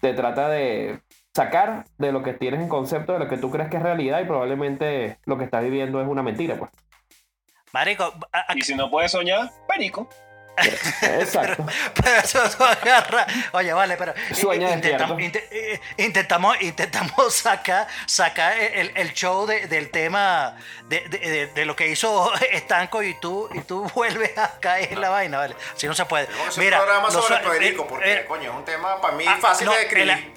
[0.00, 1.00] te trata de
[1.34, 4.20] sacar de lo que tienes en concepto de lo que tú crees que es realidad
[4.20, 6.70] y probablemente lo que estás viviendo es una mentira, pues.
[7.72, 10.08] Marico, a- a- Y si no puedes soñar, perico.
[11.02, 11.66] Exacto.
[11.94, 13.26] pero eso no agarra.
[13.52, 19.66] Oye, vale, pero Sueña intentamos, inte- eh, intentamos, intentamos sacar, sacar el, el show de-
[19.66, 20.56] del tema
[20.88, 24.92] de, de- de- de lo que hizo Estanco y tú, y tú vuelves a caer
[24.94, 25.56] en la vaina, ¿vale?
[25.74, 26.28] Si no se puede.
[26.48, 29.00] Hacer Mira, un programa los sobre sue- Perico, eh, porque, eh, coño, es un tema
[29.00, 30.10] para mí ah, fácil no, de describir.
[30.10, 30.32] el-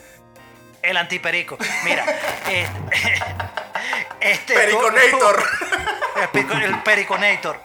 [0.82, 1.57] el antiperico.
[1.84, 2.05] Mira,
[2.49, 2.67] eh,
[4.22, 4.53] este.
[4.53, 5.43] Periconator.
[6.34, 7.61] El, periconator.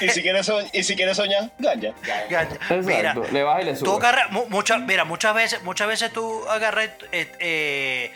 [0.00, 1.92] Y si quieres, soñ- y si quieres soñar, ganja.
[2.82, 3.14] Mira.
[3.32, 3.98] Le bajas y le tú subes.
[4.04, 8.12] agarras, mu- muchas, mira, muchas veces, muchas veces tú agarras, eh, eh,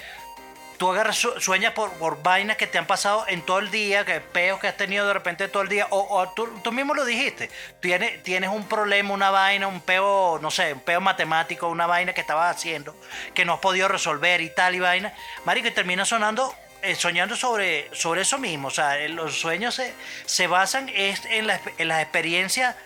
[0.79, 4.05] tú agarras, su- sueñas por, por vainas que te han pasado en todo el día,
[4.07, 6.95] que peos que has tenido de repente todo el día, o, o tú, tú mismo
[6.95, 7.51] lo dijiste,
[7.81, 12.15] tienes, tienes un problema, una vaina, un peo, no sé, un peo matemático, una vaina
[12.15, 12.97] que estabas haciendo,
[13.35, 15.13] que no has podido resolver y tal y vaina,
[15.45, 18.69] marico, y termina sonando eh, soñando sobre, sobre eso mismo.
[18.69, 19.93] O sea, eh, los sueños se,
[20.27, 22.77] se basan es en, la- en las experiencias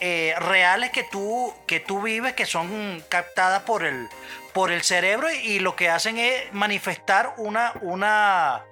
[0.00, 4.08] eh, reales que tú, que tú vives, que son captadas por el,
[4.52, 8.64] por el cerebro y, lo que hacen es manifestar una, una,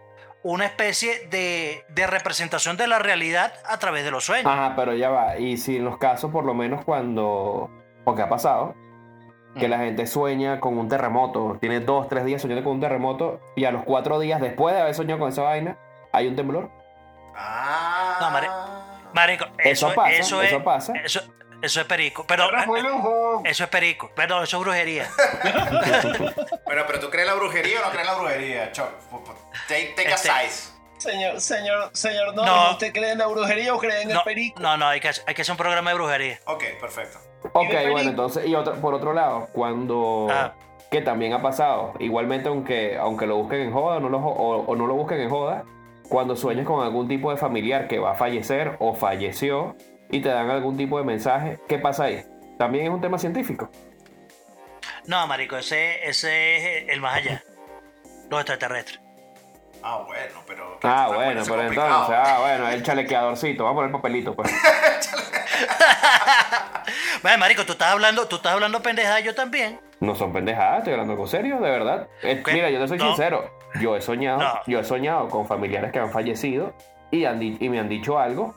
[0.43, 4.47] una especie de, de representación de la realidad a través de los sueños.
[4.53, 5.39] Ajá, pero ya va.
[5.39, 7.71] Y si en los casos, por lo menos cuando.
[8.05, 8.75] Porque ha pasado.
[9.59, 11.59] Que la gente sueña con un terremoto.
[11.61, 13.41] Tiene dos, tres días soñando con un terremoto.
[13.57, 15.77] Y a los cuatro días después de haber soñado con esa vaina,
[16.13, 16.71] hay un temblor.
[17.37, 18.19] Ah.
[18.21, 18.49] No, Mare-
[19.15, 20.93] Marico, Eso eso, pasa, eso eso es, pasa.
[21.05, 21.21] Eso,
[21.61, 22.25] eso es perico.
[22.27, 22.49] Pero,
[23.45, 24.11] eso es perico.
[24.15, 25.07] Perdón, eso es brujería.
[26.65, 28.73] Bueno, pero ¿tú crees en la brujería o no crees en la brujería?
[28.73, 28.89] Choc,
[29.69, 30.73] take, take a Este- size.
[30.97, 32.71] Señor, señor, señor, no, No.
[32.71, 34.61] ¿usted cree en la brujería o cree en No, el perico?
[34.61, 36.39] no, no, hay que, hay que hacer un programa de brujería.
[36.47, 37.19] Ok, perfecto.
[37.53, 40.29] Ok, bueno, entonces, y otro, por otro lado, cuando.
[40.31, 40.55] Ah.
[40.91, 41.95] Que también ha pasado.
[42.01, 45.21] Igualmente, aunque, aunque lo busquen en joda o no lo, o, o no lo busquen
[45.21, 45.65] en joda,
[46.09, 49.75] cuando sueñas con algún tipo de familiar que va a fallecer o falleció
[50.11, 52.23] y te dan algún tipo de mensaje, ¿qué pasa ahí?
[52.59, 53.71] También es un tema científico.
[55.07, 57.43] No, marico, ese, ese es el más allá.
[58.31, 59.02] Los extraterrestres.
[59.83, 60.79] Ah, bueno, pero.
[60.83, 61.89] Ah, bueno, pero complicado.
[61.91, 64.51] entonces, ah, bueno, el chalequeadorcito, vamos a poner papelito, pues.
[67.23, 69.81] Bueno, marico, tú estás hablando, tú estás hablando pendejada, yo también.
[70.01, 72.09] No son pendejadas, estoy hablando con serio, de verdad.
[72.23, 73.07] Eh, mira, yo te soy No.
[73.09, 73.49] sincero.
[73.81, 74.61] Yo he soñado, No.
[74.67, 76.75] yo he soñado con familiares que han fallecido
[77.13, 78.55] y, han y me han dicho algo.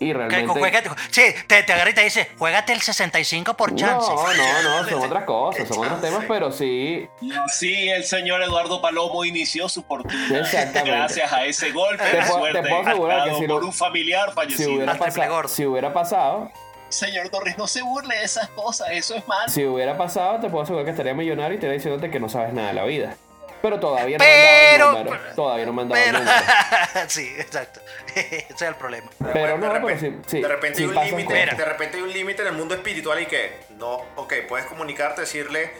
[0.00, 0.90] Y realmente.
[1.10, 4.10] sí, te, te agarra y te dice, juégate el 65 por chance.
[4.10, 7.06] No, no, no, son otras cosas, son otros temas, pero sí.
[7.22, 10.40] Y así el señor Eduardo Palomo inició su fortuna.
[10.40, 10.90] Exactamente.
[10.90, 13.64] Gracias a ese golpe Te de puedo- suerte te puedo asegurar que si lo- por
[13.64, 14.70] un familiar Si fallecido.
[14.74, 16.50] hubiera, Al triple pasado, si hubiera pasado,
[16.88, 19.48] Señor Torres, no se burle de esas cosas, eso es malo.
[19.48, 22.52] si hubiera pasado, te puedo asegurar que estaría millonario y estaría diciéndote que no sabes
[22.52, 23.16] nada de la vida.
[23.64, 25.34] Pero todavía no Pero- me han dado el número.
[25.34, 26.42] Todavía no me han dado Pero, el número.
[27.08, 27.80] sí, exacto.
[28.14, 29.10] Ese es el problema.
[29.32, 31.58] Pero no, de repente, sí, sí, de repente sí hay un pasan límite, cosas.
[31.58, 35.22] de repente hay un límite en el mundo espiritual y que no, ok, puedes comunicarte,
[35.22, 35.70] decirle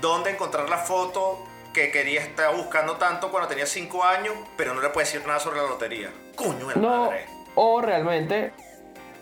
[0.00, 4.80] dónde encontrar la foto que quería estar buscando tanto cuando tenía 5 años, pero no
[4.80, 6.10] le puedes decir nada sobre la lotería.
[6.34, 7.26] Coño, de No, madre.
[7.54, 8.52] o realmente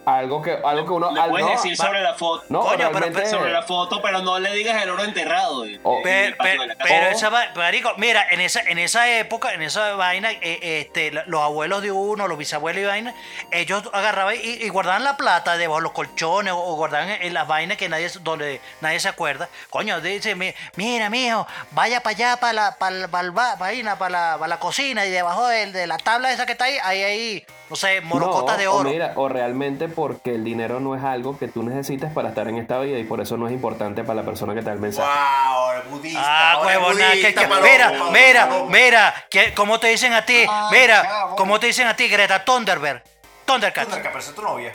[0.06, 1.10] algo que, algo que uno.
[1.12, 2.44] Le puedes no, decir sobre la foto.
[2.48, 3.28] no, Coño, pero-.
[3.30, 5.64] Sobre la foto, pero no le digas el oro enterrado.
[5.64, 5.98] en- Oh.
[5.98, 6.88] en Pe- el patio pe- de la casa.
[6.88, 11.10] pero O- esa marico, mira, en esa, en esa época, en esa vaina, eh, este,
[11.26, 13.14] los abuelos de uno, los bisabuelos y vaina,
[13.50, 17.22] ellos agarraban y, y guardaban la plata debajo de los colchones o, o guardaban en,
[17.22, 19.48] en las vainas que nadie, donde nadie se acuerda.
[19.70, 23.98] Coño, dice, mi- mira, mijo, vaya para allá, para la, para la, para la vaina,
[23.98, 26.76] para la, para la cocina y debajo de, de la tabla esa que está ahí,
[26.82, 28.90] hay ahí, no sé, morocotas No, de o oro.
[28.90, 32.58] mira, o realmente porque el dinero no es algo que tú necesitas para estar en
[32.58, 34.80] esta vida y por eso no es importante para la persona que te da el
[34.80, 35.08] mensaje.
[35.08, 36.20] Wow, el budista.
[36.24, 38.70] Ah, huevona, que, budista, que- Palomo, mira, Palomo, mira, Palomo.
[38.70, 40.44] mira, que, ¿cómo te dicen a ti?
[40.48, 41.26] Ay, Mira.
[41.36, 43.02] ¿cómo te dicen a ti, Greta Thunderberg?
[43.44, 43.84] Thundercat.
[43.84, 44.72] Thundercat, pero es tu novia.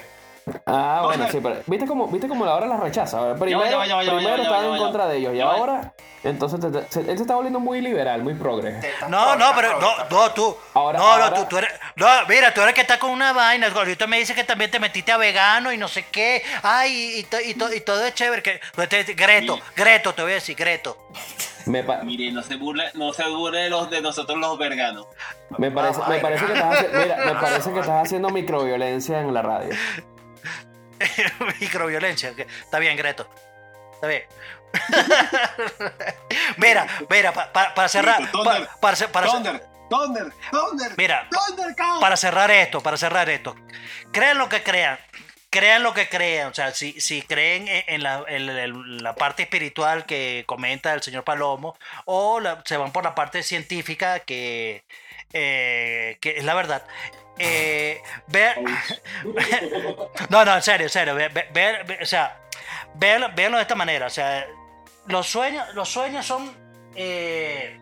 [0.66, 3.36] Ah, bueno, sí, pero ¿viste cómo, ¿viste cómo la hora las rechaza?
[3.36, 5.94] Primero, primero estaban en contra de ellos y ahora,
[6.24, 8.80] entonces te- te- se- él se está volviendo muy liberal, muy progre.
[9.10, 10.56] No, no, pero no, no, tú.
[10.74, 11.72] Ahora- no, ahora- no, tú, tú eres.
[11.96, 13.68] No, mira, tú eres que está con una vaina.
[13.68, 16.44] Ahorita me dice que también te metiste a vegano y no sé qué.
[16.64, 18.42] Ay, y, to- y, to- y todo es chévere.
[18.44, 19.60] Que, te- Greto.
[19.76, 20.98] Greto, te voy a decir, Greto.
[21.66, 25.06] Me, pa- Mire, no se burle, no se burle de, los, de nosotros los veganos.
[25.58, 29.34] me parece, me parece que estás haciendo, mira, me parece que estás haciendo microviolencia en
[29.34, 29.76] la radio.
[31.60, 32.30] Microviolencia.
[32.38, 33.30] Está bien, Greto.
[33.96, 34.24] Está bien.
[36.58, 38.22] mira, mira, pa- pa- para cerrar.
[38.22, 40.92] Listo, pa- Thunder, para, cer- para cer- Thunder, Thunder, Thunder.
[40.98, 43.56] Mira, Thunder, para cerrar esto, para cerrar esto,
[44.12, 45.00] crean lo que crean,
[45.50, 49.16] crean lo que crean, o sea, si, si creen en, la, en la- en la
[49.16, 54.20] parte espiritual que comenta el señor Palomo, o la- se van por la parte científica
[54.20, 54.84] que,
[55.34, 56.84] eh, que es la verdad.
[57.40, 58.66] Eh, vean,
[60.30, 62.38] no, no, en serio, en serio, ve- ve- ve- ve- o sea,
[62.96, 64.46] véanlo, véanlo de esta manera, o sea,
[65.08, 66.54] los sueños, los sueños son,
[66.96, 67.80] eh,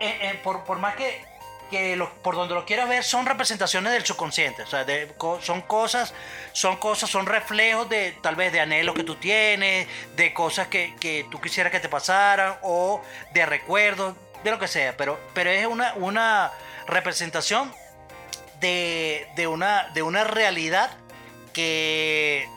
[0.00, 1.24] eh, por, por más que,
[1.70, 4.62] que por donde lo quieras ver, son representaciones del subconsciente.
[4.62, 4.84] O sea,
[5.40, 6.12] son cosas,
[6.52, 9.86] son cosas, son reflejos de tal vez de anhelos que tú tienes,
[10.16, 13.00] de cosas que, que tú quisieras que te pasaran, o
[13.32, 14.96] de recuerdos, de lo que sea.
[14.96, 16.50] Pero, pero es una, una
[16.88, 17.72] representación
[18.60, 20.90] de, de una, de una realidad
[21.52, 22.48] que,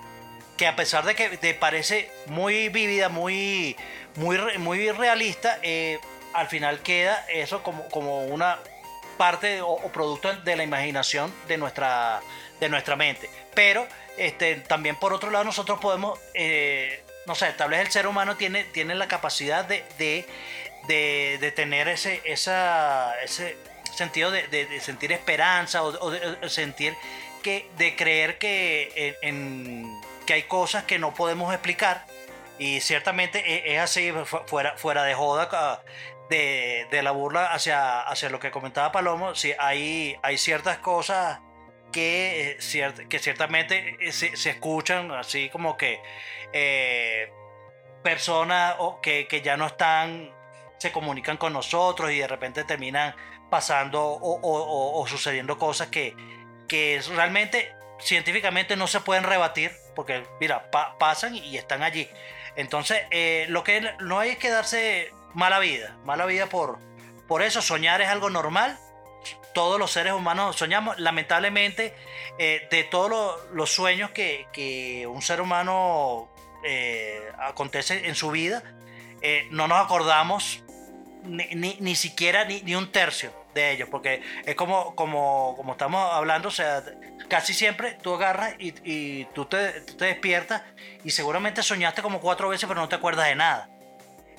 [0.58, 3.76] que a pesar de que te parece muy vívida, muy,
[4.16, 6.00] muy, muy realista, eh,
[6.34, 8.60] al final queda eso como, como una
[9.18, 12.22] parte o, o producto de la imaginación de nuestra,
[12.60, 13.30] de nuestra mente.
[13.54, 13.88] Pero
[14.18, 18.36] este, también por otro lado nosotros podemos, eh, no sé, tal vez el ser humano
[18.38, 20.26] tiene, tiene la capacidad de, de,
[20.88, 23.56] de- de tener ese, esa, ese
[23.94, 26.96] sentido de, de- sentir esperanza o, de- sentir
[27.42, 32.06] que, de creer que, en, que hay cosas que no podemos explicar.
[32.60, 35.84] Y ciertamente e- es así, fu- fuera, fuera de joda,
[36.30, 41.40] de, de la burla hacia, hacia lo que comentaba Palomo, sí, hay, hay ciertas cosas
[41.92, 46.00] que, ciert- que ciertamente eh, se, se escuchan así como que
[46.54, 47.32] eh,
[48.04, 50.32] personas que, que ya no están,
[50.78, 53.16] se comunican con nosotros y de repente terminan
[53.54, 56.16] pasando o, sucediendo cosas que,
[57.10, 62.10] realmente científicamente no se pueden rebatir porque mira, pa- pasan y están allí.
[62.56, 66.80] Entonces, eh, lo que no hay que darse mala vida, mala vida por,
[67.44, 68.76] eso, soñar es algo normal.
[69.54, 70.98] Todos los seres humanos soñamos.
[70.98, 71.94] Lamentablemente,
[72.40, 76.28] eh, de todos lo- los sueños que, que un ser humano
[76.66, 78.64] eh, acontece en su vida,
[79.52, 80.64] no nos acordamos
[81.24, 86.52] ni, siquiera ni un tercio de ellos, porque es como, como, como estamos hablando, o
[86.52, 86.84] sea,
[87.28, 90.64] casi siempre tú agarras y, y tú, te, te despiertas
[91.04, 93.70] y seguramente soñaste como cuatro veces, pero no te acuerdas de nada.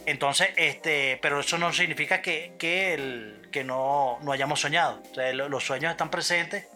[0.06, 5.00] Entonces, este, pero eso no significa que, que, el- que no, no hayamos soñado.
[5.10, 6.66] O sea, lo- los sueños están presentes.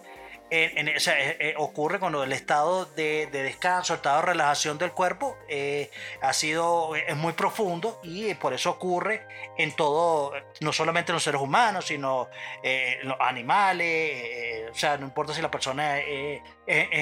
[0.51, 4.21] En, en- o sea, eh, eh, ocurre cuando el estado de, de descanso, el estado
[4.21, 5.91] de relajación del cuerpo eh,
[6.23, 9.27] ha sido, es muy profundo y por eso ocurre
[9.59, 12.29] en todo, no solamente en los seres humanos, sino
[12.63, 16.41] eh, en los animales, o sea, no importa si la persona es,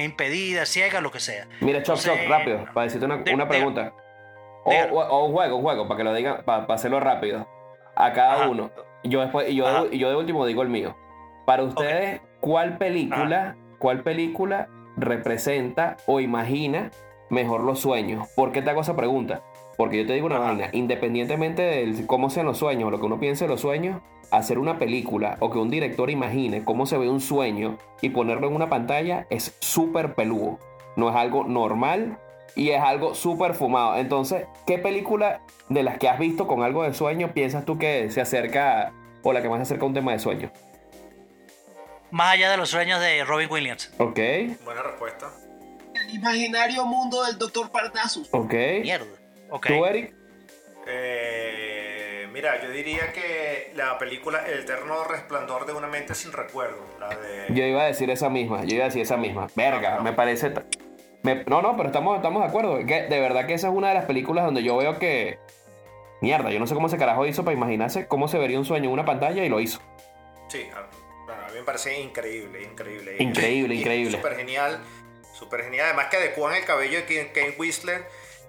[0.05, 1.47] impedida, ciega, lo que sea.
[1.61, 3.93] Mira, Chop Chop, rápido, para decirte una, de- una de- pregunta.
[4.65, 4.95] O, Dígalo.
[4.97, 7.47] o- o un juego, un juego, para que lo digan, para, hacerlo rápido.
[7.95, 8.49] A cada Ajá.
[8.49, 8.71] uno.
[9.05, 10.97] Yo después, yo, yo de último digo el mío.
[11.47, 16.93] Para ustedes, ¿cuál película, cuál película representa o imagina
[17.29, 18.29] mejor los sueños?
[18.37, 19.43] ¿Por qué te hago esa pregunta?
[19.77, 23.07] Porque yo te digo una vaina, independientemente de cómo sean los sueños, o lo que
[23.07, 26.97] uno piense de los sueños, hacer una película o que un director imagine cómo se
[26.99, 30.61] ve un sueño y ponerlo en una pantalla es súper peludo.
[30.95, 32.21] No es algo normal
[32.55, 33.97] y es algo súper fumado.
[33.97, 38.09] Entonces, ¿qué película de las que has visto con algo de sueño piensas tú que
[38.09, 38.93] se acerca
[39.25, 40.53] o la que más se acerca a un tema de sueño?
[42.11, 43.93] Más allá de los sueños de Robin Williams.
[43.99, 44.19] Ok,
[44.65, 45.31] Buena respuesta.
[45.95, 47.71] El imaginario mundo del Dr.
[47.71, 48.29] Parnassus.
[48.33, 48.53] ok.
[48.83, 49.07] Mierda.
[49.51, 49.67] Ok.
[49.67, 50.15] ¿Tú, Eric?
[50.89, 56.85] Eh, mira, yo diría que la película El eterno resplandor de una mente sin recuerdo,
[57.01, 57.47] la de...
[57.51, 59.49] Yo iba a decir esa misma, yo iba a decir esa misma.
[59.57, 60.53] Verga, me parece...
[61.23, 62.79] me- no, no, pero estamos, estamos de acuerdo.
[62.87, 65.39] Que de verdad que esa es una de las películas donde yo veo que...
[66.21, 68.87] Mierda, yo no sé cómo ese carajo hizo para imaginarse cómo se vería un sueño
[68.87, 69.81] en una pantalla y lo hizo.
[70.49, 70.81] Sí, a
[71.57, 73.17] mí me parece increíble, increíble.
[73.19, 74.17] Increíble, Y- increíble.
[74.17, 74.81] Súper genial,
[75.35, 75.87] súper genial.
[75.87, 78.05] Además que adecuan el cabello de Kate Whistler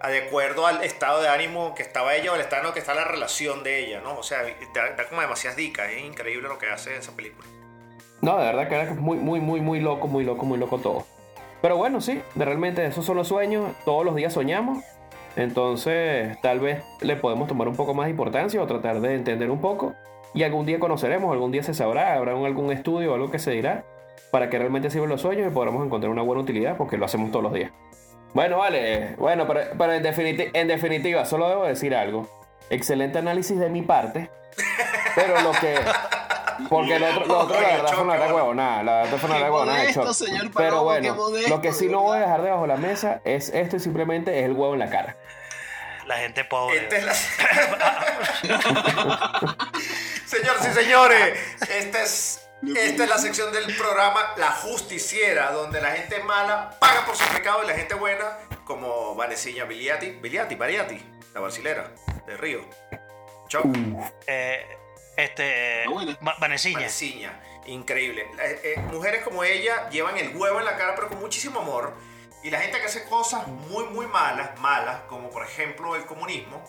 [0.08, 2.80] de acuerdo al estado de ánimo que estaba ella o el estado en el que
[2.80, 4.18] está la relación de ella, ¿no?
[4.18, 4.44] O sea,
[4.74, 5.90] da, da como demasiadas dicas.
[5.92, 7.48] Es increíble lo que hace esa película.
[8.22, 11.06] No, de verdad que era muy, muy, muy, muy loco, muy loco, muy loco todo.
[11.62, 14.84] Pero bueno, sí, de realmente esos son los sueños, todos los días soñamos.
[15.36, 19.50] Entonces, tal vez le podemos tomar un poco más de importancia o tratar de entender
[19.52, 19.96] un poco.
[20.38, 23.50] Y algún día conoceremos, algún día se sabrá, habrá algún estudio o algo que se
[23.50, 23.86] dirá
[24.30, 27.32] para que realmente sirvan los sueños y podamos encontrar una buena utilidad porque lo hacemos
[27.32, 27.72] todos los días.
[28.36, 32.30] Bueno, vale, bueno, pero, pero en, definiti- en definitiva, solo debo decir algo.
[32.70, 34.30] Excelente análisis de mi parte,
[35.16, 35.74] pero lo que...
[36.70, 39.30] Porque lo otro, lo otro la verdad fue una gran huevonada, la verdad fue
[39.64, 40.12] una Choc.
[40.14, 43.22] señor Pero bueno, modesto, lo que sí no voy a dejar debajo de la mesa
[43.26, 45.18] es esto y simplemente es el huevo en la cara.
[46.06, 46.78] La gente pobre.
[46.78, 47.06] Esta es
[48.46, 48.54] la...
[50.38, 55.92] Señores y señores, esta es, esta es la sección del programa La Justiciera, donde la
[55.92, 61.04] gente mala paga por su pecado y la gente buena, como Vanessiña Biliati, Biliati, Variati,
[61.34, 61.92] la brasilera
[62.26, 62.62] de Río.
[63.48, 63.66] Choc.
[64.28, 64.78] Eh,
[65.16, 65.84] este.
[65.88, 66.18] Bueno.
[66.26, 66.80] Va- Vanessiña.
[66.80, 68.28] Vanessiña, increíble.
[68.40, 71.94] Eh, eh, mujeres como ella llevan el huevo en la cara, pero con muchísimo amor.
[72.44, 76.64] Y la gente que hace cosas muy, muy malas, malas, como por ejemplo el comunismo,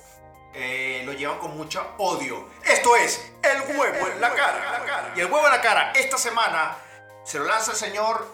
[0.55, 2.47] eh, lo llevan con mucho odio.
[2.65, 5.13] Esto es el huevo en la cara.
[5.17, 6.77] Y el huevo en la cara, esta semana
[7.25, 8.27] se lo lanza el señor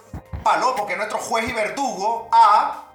[0.43, 2.91] Palomo, que es nuestro juez y verdugo, a.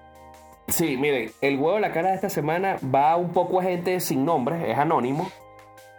[0.67, 3.99] Sí, miren, el huevo en la cara de esta semana va un poco a gente
[3.99, 5.31] sin nombre, es anónimo,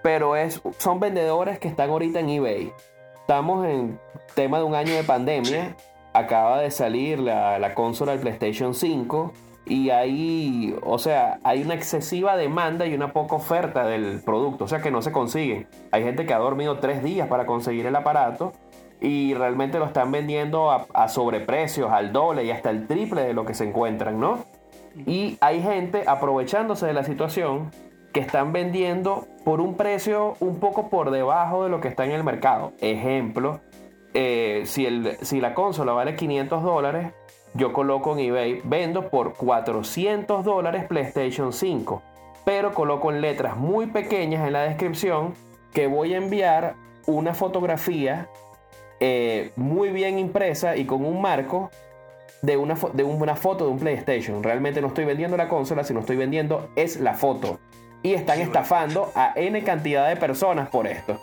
[0.03, 2.73] pero es, son vendedores que están ahorita en eBay.
[3.21, 4.01] Estamos en
[4.35, 5.77] tema de un año de pandemia,
[6.15, 9.33] acaba de salir la, la consola del PlayStation 5
[9.71, 14.67] y ahí, o sea, hay una excesiva demanda y una poca oferta del producto, o
[14.69, 15.69] sea que no se consigue.
[15.93, 18.51] Hay gente que ha dormido tres días para conseguir el aparato
[19.01, 23.33] y realmente lo están vendiendo a, a sobreprecios, al doble y hasta el triple de
[23.33, 24.45] lo que se encuentran, ¿no?
[25.07, 27.71] Y hay gente aprovechándose de la situación
[28.13, 32.11] que están vendiendo por un precio un poco por debajo de lo que está en
[32.11, 32.73] el mercado.
[32.81, 33.61] Ejemplo,
[34.15, 37.13] eh, si, el, si la consola vale 500 dólares,
[37.55, 42.03] yo coloco en eBay, vendo por 400 dólares PlayStation 5,
[42.45, 45.35] pero coloco en letras muy pequeñas en la descripción
[45.73, 46.75] que voy a enviar
[47.07, 48.29] una fotografía
[49.01, 51.71] eh, muy bien impresa y con un marco
[52.43, 54.43] de una, de una foto de un PlayStation.
[54.43, 57.59] Realmente no estoy vendiendo la consola, sino estoy vendiendo es la foto.
[58.03, 61.19] Y están estafando a N cantidad de personas por esto.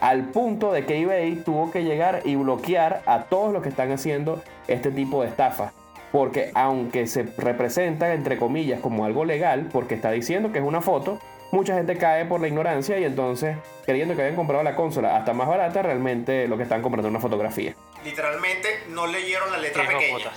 [0.00, 3.92] Al punto de que eBay tuvo que llegar y bloquear a todos los que están
[3.92, 5.72] haciendo este tipo de estafa.
[6.12, 10.80] Porque aunque se representa, entre comillas, como algo legal, porque está diciendo que es una
[10.80, 11.20] foto,
[11.52, 15.32] mucha gente cae por la ignorancia y entonces, creyendo que habían comprado la consola hasta
[15.34, 17.74] más barata, realmente lo que están comprando es una fotografía.
[18.04, 20.30] Literalmente no leyeron la letra pequeña.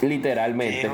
[0.00, 0.90] Literalmente.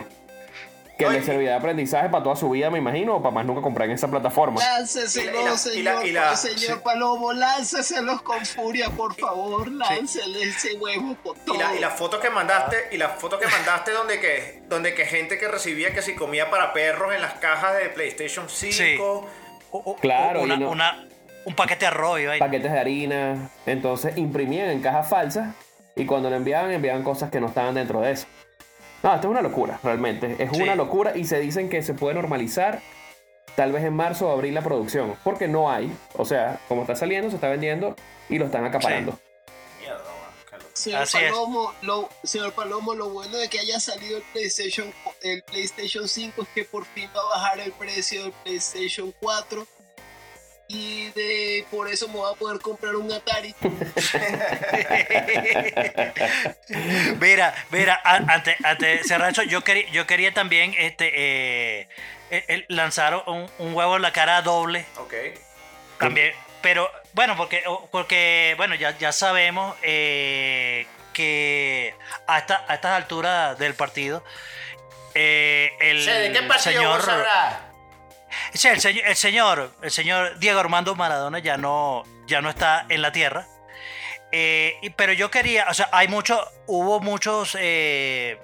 [1.02, 3.44] Que Oye, le servirá de aprendizaje para toda su vida, me imagino, o para más
[3.46, 4.60] nunca comprar en esa plataforma.
[4.60, 6.82] Lánceselo, Y la- señor, y la- y la- señor sí.
[6.84, 11.54] Palomo, lánceselos con furia, por favor, láncele ese huevo con todo.
[11.54, 14.94] Y la, y la foto que mandaste, y la foto que mandaste donde que, donde
[14.94, 19.26] que gente que recibía que si comía para perros en las cajas de PlayStation 5.
[19.72, 21.08] U- u- Claro, una- y no- una-
[21.44, 22.38] un paquete de arroz y.
[22.38, 23.50] Paquetes de harina.
[23.66, 25.54] Entonces imprimían en cajas falsas
[25.96, 28.26] y cuando le enviaban, enviaban cosas que no estaban dentro de eso.
[29.02, 30.36] No, esto es una locura, realmente.
[30.38, 30.62] Es Sí.
[30.62, 32.80] una locura y se dicen que se puede normalizar
[33.56, 35.16] tal vez en marzo o abril la producción.
[35.24, 35.92] Porque no hay.
[36.16, 37.96] O sea, como está saliendo, se está vendiendo
[38.28, 39.12] y lo están acaparando.
[39.12, 39.22] Loco.
[40.74, 41.30] Señor Así es.
[41.30, 44.90] Palomo, lo, señor Palomo, lo bueno de que haya salido el PlayStation,
[45.20, 49.66] el PlayStation 5 es que por fin va a bajar el precio del PlayStation 4
[50.74, 53.54] y de por eso me voy a poder comprar un Atari.
[57.20, 61.88] mira, mira, a- antes, antes de cerrar eso, yo quería, yo quería también este, eh,
[62.68, 65.12] lanzar un, un huevo en la cara doble Ok.
[65.98, 66.32] también.
[66.62, 71.94] Pero bueno, porque, porque bueno, ya, ya sabemos eh, que
[72.26, 74.24] a, esta- a estas alturas del partido,
[75.14, 77.14] eh, el ¿De qué partido señor, vos?
[78.54, 82.86] Sí, el, señor, el señor, el señor Diego Armando Maradona ya no, ya no está
[82.88, 83.46] en la tierra.
[84.30, 88.38] Eh, pero yo quería, o sea, hay mucho, hubo muchos eh,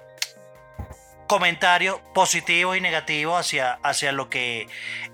[1.27, 4.67] comentarios positivos y negativos hacia, hacia lo que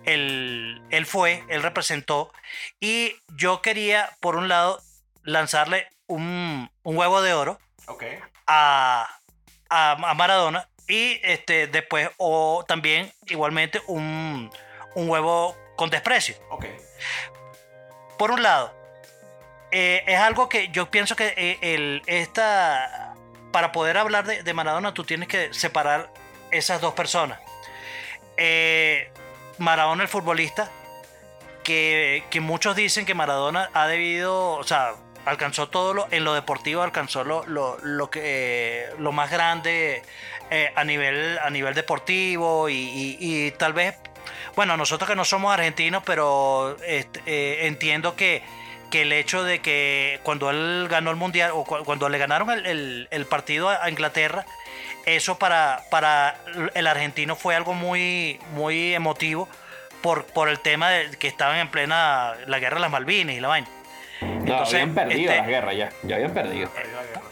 [0.06, 2.32] él, él fue, él representó.
[2.80, 4.82] Y yo quería, por un lado,
[5.24, 7.60] lanzarle un, un huevo de oro
[8.48, 9.08] a,
[9.70, 14.52] a, a Maradona y este después o también igualmente un,
[14.96, 16.36] un huevo con desprecio.
[18.18, 18.74] Por un lado,
[19.72, 23.14] eh, es algo que yo pienso que eh, el, esta,
[23.52, 26.10] para poder hablar de, de Maradona tú tienes que separar
[26.52, 27.39] esas dos personas.
[28.38, 29.10] Eh,
[29.58, 30.70] Maradona el futbolista,
[31.64, 34.93] que, que muchos dicen que Maradona ha debido, o sea,
[35.26, 40.04] alcanzó todo lo, en lo deportivo, alcanzó lo, lo, lo que, eh, lo más grande
[40.52, 43.96] eh, a, nivel, a nivel deportivo y, y- y tal vez,
[44.56, 48.43] bueno, nosotros que no somos argentinos, pero este, eh, entiendo que,
[48.91, 52.50] que el hecho de que cuando él ganó el mundial o cu- cuando le ganaron
[52.52, 54.46] el, el- el partido a Inglaterra,
[55.06, 56.36] eso para, para
[56.74, 59.48] el argentino fue algo muy, muy emotivo
[60.02, 63.39] por, por el tema de que estaban en plena la guerra de las Malvinas y
[63.39, 63.68] la vaina.
[64.22, 65.89] No, Entonces, habían perdido este- las guerras ya.
[66.04, 66.70] Ya habían perdido.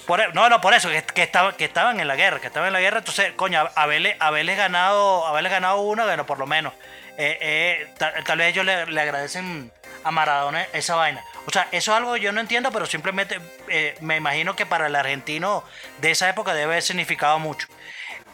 [0.05, 2.47] Por e- no, no, por eso, que, que, estaban, que estaban en la guerra, que
[2.47, 6.45] estaban en la guerra, entonces, coño, haberle, haberle ganado, haberle ganado una, bueno, por lo
[6.45, 6.73] menos.
[7.17, 9.71] Eh, eh, tal, vez ellos le, agradecen
[10.03, 11.23] a Maradona esa vaina.
[11.45, 14.65] O sea, eso es algo que yo no entiendo, pero simplemente eh, me imagino que
[14.65, 15.63] para el argentino
[15.99, 17.67] de esa época debe haber significado mucho.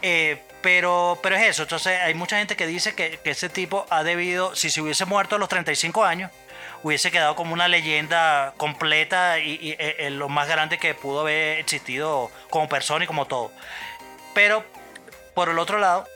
[0.02, 4.04] Eh, pero, pero es eso, entonces hay mucha gente que dice que, ese tipo ha
[4.04, 6.32] debido, si se hubiese muerto a los 35 años,
[6.84, 11.22] hubiese quedado como una leyenda completa y, y, eh, eh, lo más grande que pudo
[11.22, 13.52] haber existido como persona y como todo.
[14.34, 14.66] Pero
[15.34, 16.08] por el otro lado,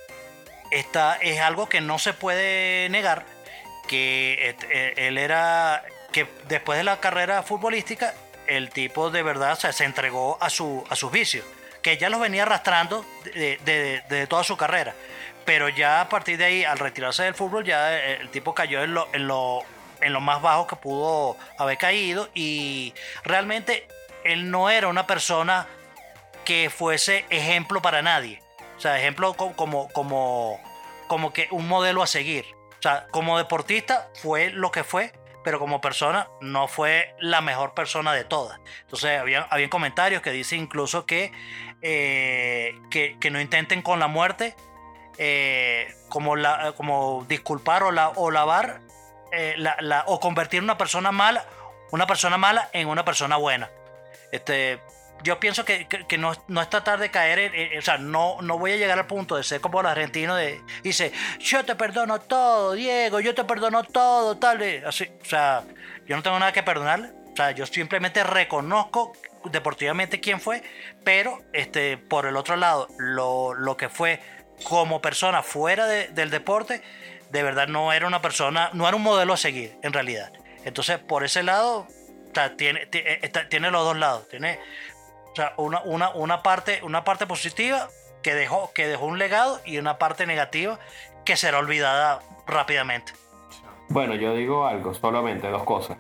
[0.80, 3.26] está, es algo que no se puede negar,
[3.88, 8.14] que eh, él era, que después de la carrera futbolística,
[8.48, 11.46] el tipo de verdad se entregó a, su, a sus vicios,
[11.82, 14.94] que ya los venía arrastrando de, de- de toda su carrera.
[15.46, 18.84] Pero ya a partir de ahí, al retirarse del fútbol, ya eh, el tipo cayó
[18.84, 19.62] en lo, en lo,
[20.02, 22.94] en lo más bajo que pudo haber caído y
[23.24, 23.88] realmente
[24.24, 25.68] él no era una persona
[26.46, 28.43] que fuese ejemplo para nadie.
[28.84, 30.60] Sea, ejemplo co- como, como,
[31.08, 32.46] como que un modelo a seguir.
[32.78, 37.74] O sea, como deportista fue lo que fue, pero como persona no fue la mejor
[37.76, 38.60] persona de todas.
[38.82, 41.32] Entonces, había, había comentarios que dicen incluso que,
[41.82, 44.54] eh, que, que no intenten con la muerte
[45.18, 48.82] eh, como, la, como disculpar o, la, o lavar
[49.32, 49.56] eh,
[50.08, 51.46] o convertir una persona mala,
[51.92, 53.72] una persona mala en una persona buena.
[54.34, 54.82] Este,
[55.24, 58.58] yo pienso que, que- no, no es tratar de caer en, o sea, no, no
[58.58, 62.20] voy a llegar al punto de ser como el argentino de dice, yo te perdono
[62.22, 65.64] todo, Diego, yo te perdono todo, tal, así, o sea,
[66.06, 69.14] yo no tengo nada que perdonarle, o sea, yo simplemente reconozco
[69.46, 70.64] deportivamente quién fue,
[71.04, 74.20] pero este, por el otro lado, lo, lo que fue
[74.64, 76.82] como persona fuera de- del deporte,
[77.32, 80.32] de verdad no era una persona, no era un modelo a seguir, en realidad.
[80.66, 81.88] Entonces, por ese lado,
[82.36, 84.28] o tiene, ti- eh, tiene los dos lados.
[84.30, 84.60] Tiene
[85.34, 87.90] o sea, una, una, una, parte, una parte positiva
[88.22, 90.80] que dejó, que dejó un legado y una parte negativa
[91.26, 93.14] que será olvidada rápidamente.
[93.90, 95.98] Bueno, yo digo algo, solamente dos cosas.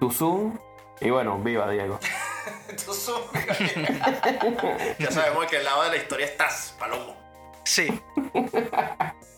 [0.00, 0.58] Tu Zoom
[1.00, 1.98] y bueno, viva Diego.
[2.84, 3.30] Tú sos-
[4.98, 7.16] ya sabemos de qué lado de la historia estás, Palomo.
[7.64, 7.88] Sí,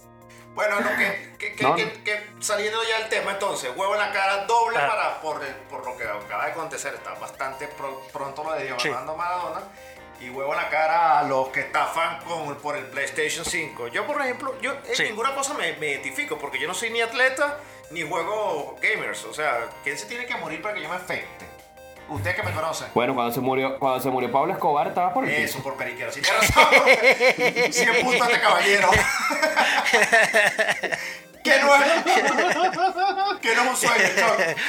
[0.59, 4.11] Bueno, no, que, que, que, No, que- saliendo ya del tema, entonces, huevo en la
[4.12, 4.88] cara doble Ah.
[4.88, 5.40] para, por,
[5.70, 6.94] por lo que acaba de acontecer.
[6.94, 8.88] Está bastante pro- pronto lo de Diego Sí.
[8.88, 9.61] Armando Maradona.
[10.20, 13.86] Y huevo en la cara a los que estafan con, por el PlayStation 5.
[13.86, 15.04] Yo, por ejemplo, yo en Sí.
[15.04, 17.59] ninguna cosa me, me identifico porque yo no soy ni atleta
[17.92, 19.24] ni juego gamers.
[19.26, 21.46] O sea, ¿quién se tiene que morir para que yo me afecte?
[22.09, 22.84] Usted que me conoce.
[22.94, 25.44] Bueno, cuando se murió, cuando se murió Pablo Escobar, estaba por el piso.
[25.59, 26.11] Eso, por periquero.
[26.11, 26.72] Si tienes razón.
[27.72, 28.88] 100 puntos a este caballero.
[31.44, 31.82] que no es.
[33.40, 34.04] que no es un sueño.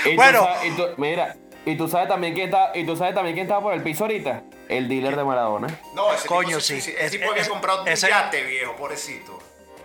[0.06, 0.44] Y tú Bueno.
[0.46, 1.36] sabes- y tú- mira,
[1.66, 4.04] y tú sabes también quién está, y tú sabes también quién estaba por el piso
[4.06, 5.68] ahorita, el dealer de Maradona.
[5.94, 6.76] No, ese Coño, tipo, sí.
[6.78, 9.40] Ese Es- tipo había comprado un ese- yate, viejo, pobrecito.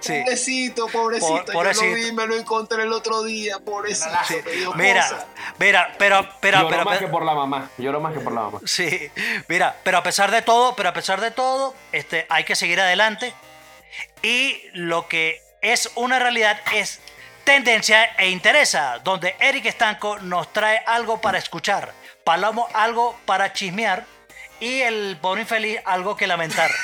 [0.05, 0.21] Sí.
[0.21, 1.45] Pobrecito, pobrecito.
[1.47, 1.85] Por- pobrecito.
[1.87, 4.11] Yo lo vi, me lo encontré el otro día, pobrecito.
[4.11, 4.77] Cosa.
[4.77, 5.27] Mira,
[5.59, 7.71] mira, pero, pero, Lloró pero, más pero- que por la mamá.
[7.79, 8.61] Lloró más que por la mamá.
[8.65, 9.11] Sí,
[9.49, 12.81] mira, pero a pesar de todo, pero a pesar de todo, este, hay que seguir
[12.81, 13.33] adelante.
[14.23, 17.01] Y lo que es una realidad es
[17.45, 21.93] tendencia e interesa, donde Eric Estanco nos trae algo para escuchar,
[22.25, 24.05] Palomo algo para chismear
[24.61, 26.71] y el pobre infeliz algo que lamentar.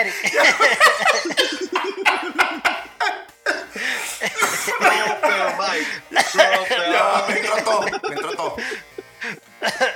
[0.00, 0.14] Eric,
[4.78, 5.86] Próspero, Mike.
[6.10, 6.92] Próspero.
[6.92, 8.56] Ya, me entró todo, me entró todo.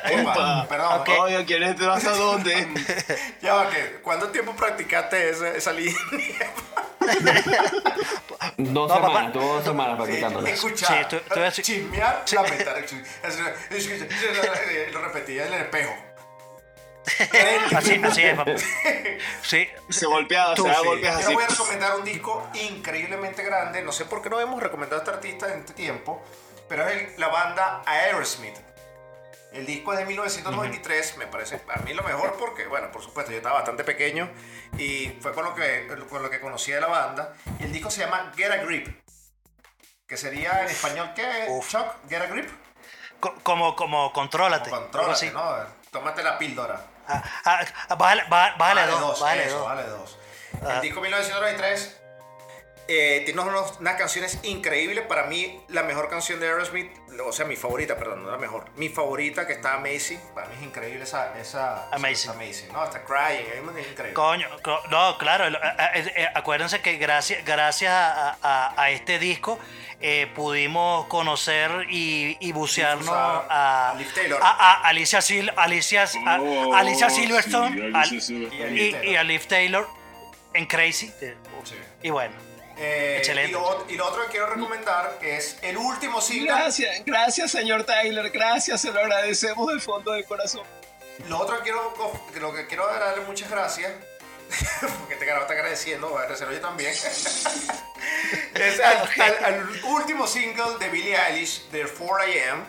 [0.05, 1.01] Epa, perdón.
[1.01, 1.09] Ok.
[1.21, 2.69] Oye, ¿quién entró hasta dónde?
[3.41, 5.97] Ya va, que ¿cuánto tiempo practicaste esa, esa línea?
[8.57, 10.09] Dos No, semanas, dos semanas.
[10.49, 12.85] Escuchar, Sí, tú- chismear, lamentar.
[14.93, 15.95] Lo repetía en el espejo.
[17.77, 18.53] Así, así es, papá.
[19.43, 20.85] Sí, Se golpeaba, Tú se sí.
[20.85, 21.35] golpes Yo así.
[21.35, 23.83] voy a recomendar un disco increíblemente grande.
[23.83, 26.23] No sé por qué no hemos recomendado a este artista en este tiempo,
[26.69, 28.57] pero es el- la banda Aerosmith.
[29.53, 33.33] El disco es de 1993, me parece a mí lo mejor porque, bueno, por supuesto,
[33.33, 34.31] yo estaba bastante pequeño
[34.79, 37.35] y fue con lo que, con lo que conocí de la banda.
[37.61, 38.89] Y el disco se llama Get a Grip,
[40.07, 41.47] Que sería en español, ¿qué?
[41.49, 41.69] Uf.
[41.71, 42.49] Chuck, get a grip.
[43.21, 44.71] Co- Como, como contrólate.
[44.71, 45.31] Como contrólate, así.
[45.31, 45.55] ¿no?
[45.91, 46.81] Tómate la píldora.
[47.09, 49.65] Ah, ah, ah, bájale, bá- bájale Vale dos, bájale eso, dos.
[49.67, 50.19] vale dos.
[50.65, 50.75] Ah.
[50.75, 52.02] El disco 1993
[52.89, 55.05] eh, tiene unos- unas canciones increíbles.
[55.07, 56.91] Para mí, la mejor canción de Aerosmith,
[57.25, 58.65] o sea, mi favorita, perdón, no la mejor.
[58.77, 60.21] Mi favorita que está Amazing.
[60.35, 61.39] Para mí es increíble esa.
[61.39, 62.13] esa Amazing.
[62.13, 62.73] esa amazing.
[62.73, 63.47] No, está Crying.
[63.79, 64.13] Es increíble.
[64.15, 69.19] Coño, co- no, claro, a- a- eh, acuérdense que gracias, gracias a, a- a este
[69.19, 69.59] disco
[70.05, 74.41] eh, pudimos conocer y, y bucearnos Difusar a, a Liv Taylor.
[74.43, 79.47] a- a Alicia, Sil- Alicia, a- Oh, Alicia sí, Silverstone Alicia y, y a Liv
[79.47, 79.87] Taylor
[80.55, 81.13] en Crazy.
[81.21, 81.77] eh, Sí.
[82.03, 82.35] Y bueno,
[82.85, 83.51] Eh, Excelente.
[83.51, 86.49] Y lo, y lo otro que quiero recomendar es el último single.
[86.49, 88.31] Gracias, gracias, señor Tyler.
[88.31, 90.65] Gracias, se lo agradecemos del fondo del corazón.
[91.29, 91.95] Lo otro que quiero,
[92.41, 93.93] lo que quiero darle muchas gracias,
[94.99, 96.91] porque te está agradeciendo, voy a agradecerlo yo también,
[98.55, 102.65] es al, al- al último single de Billie Eilish, de 4am,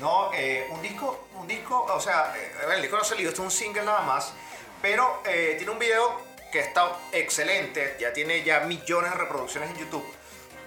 [0.00, 0.30] ¿no?
[0.34, 3.46] Eh, un disco, un disco, o sea, eh, el disco no ha salido, esto es
[3.46, 4.32] un single nada más,
[4.80, 6.20] pero eh, tiene un video
[6.52, 10.04] que está excelente, ya tiene ya millones de reproducciones en YouTube.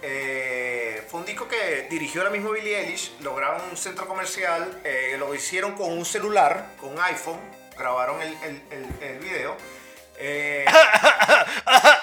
[0.02, 5.14] Eh, fue un disco que dirigió la misma Billie Eilish, lograron un centro comercial, eh,
[5.18, 7.38] lo hicieron con un celular, con un iPhone,
[7.78, 9.56] grabaron el, el, el- el video.
[10.18, 10.64] Eh,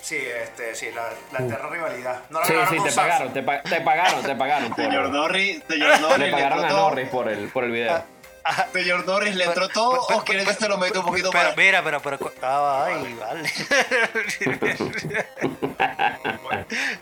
[0.00, 2.22] sí, este, sí, la, la eterna rivalidad.
[2.30, 4.68] No la Sí, grabaron sí, te pagaron, te, pa- te pagaron, te pagaron.
[4.74, 6.68] por- Señor Norris, señor Norris, le pagaron a.
[6.68, 8.02] Norris por el, por el video.
[8.72, 11.56] Señor Norris, ¿le entró todo o quiere que se lo meta un poquito pero más?
[11.56, 13.50] mira, pero, pero, ah, ay, vale.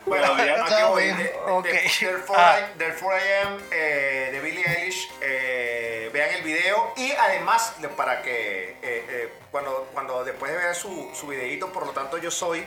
[0.07, 1.03] Bueno, Todavía no aquí acabo, voy.
[1.05, 1.15] ¿eh?
[1.15, 1.65] De- de- Ok.
[1.67, 8.23] Del 4 del 4am de Billie Eilish, eh, vean el video y además de- para
[8.23, 12.31] que eh, eh, cuando, cuando después de ver su, su videito, por lo tanto yo
[12.31, 12.65] soy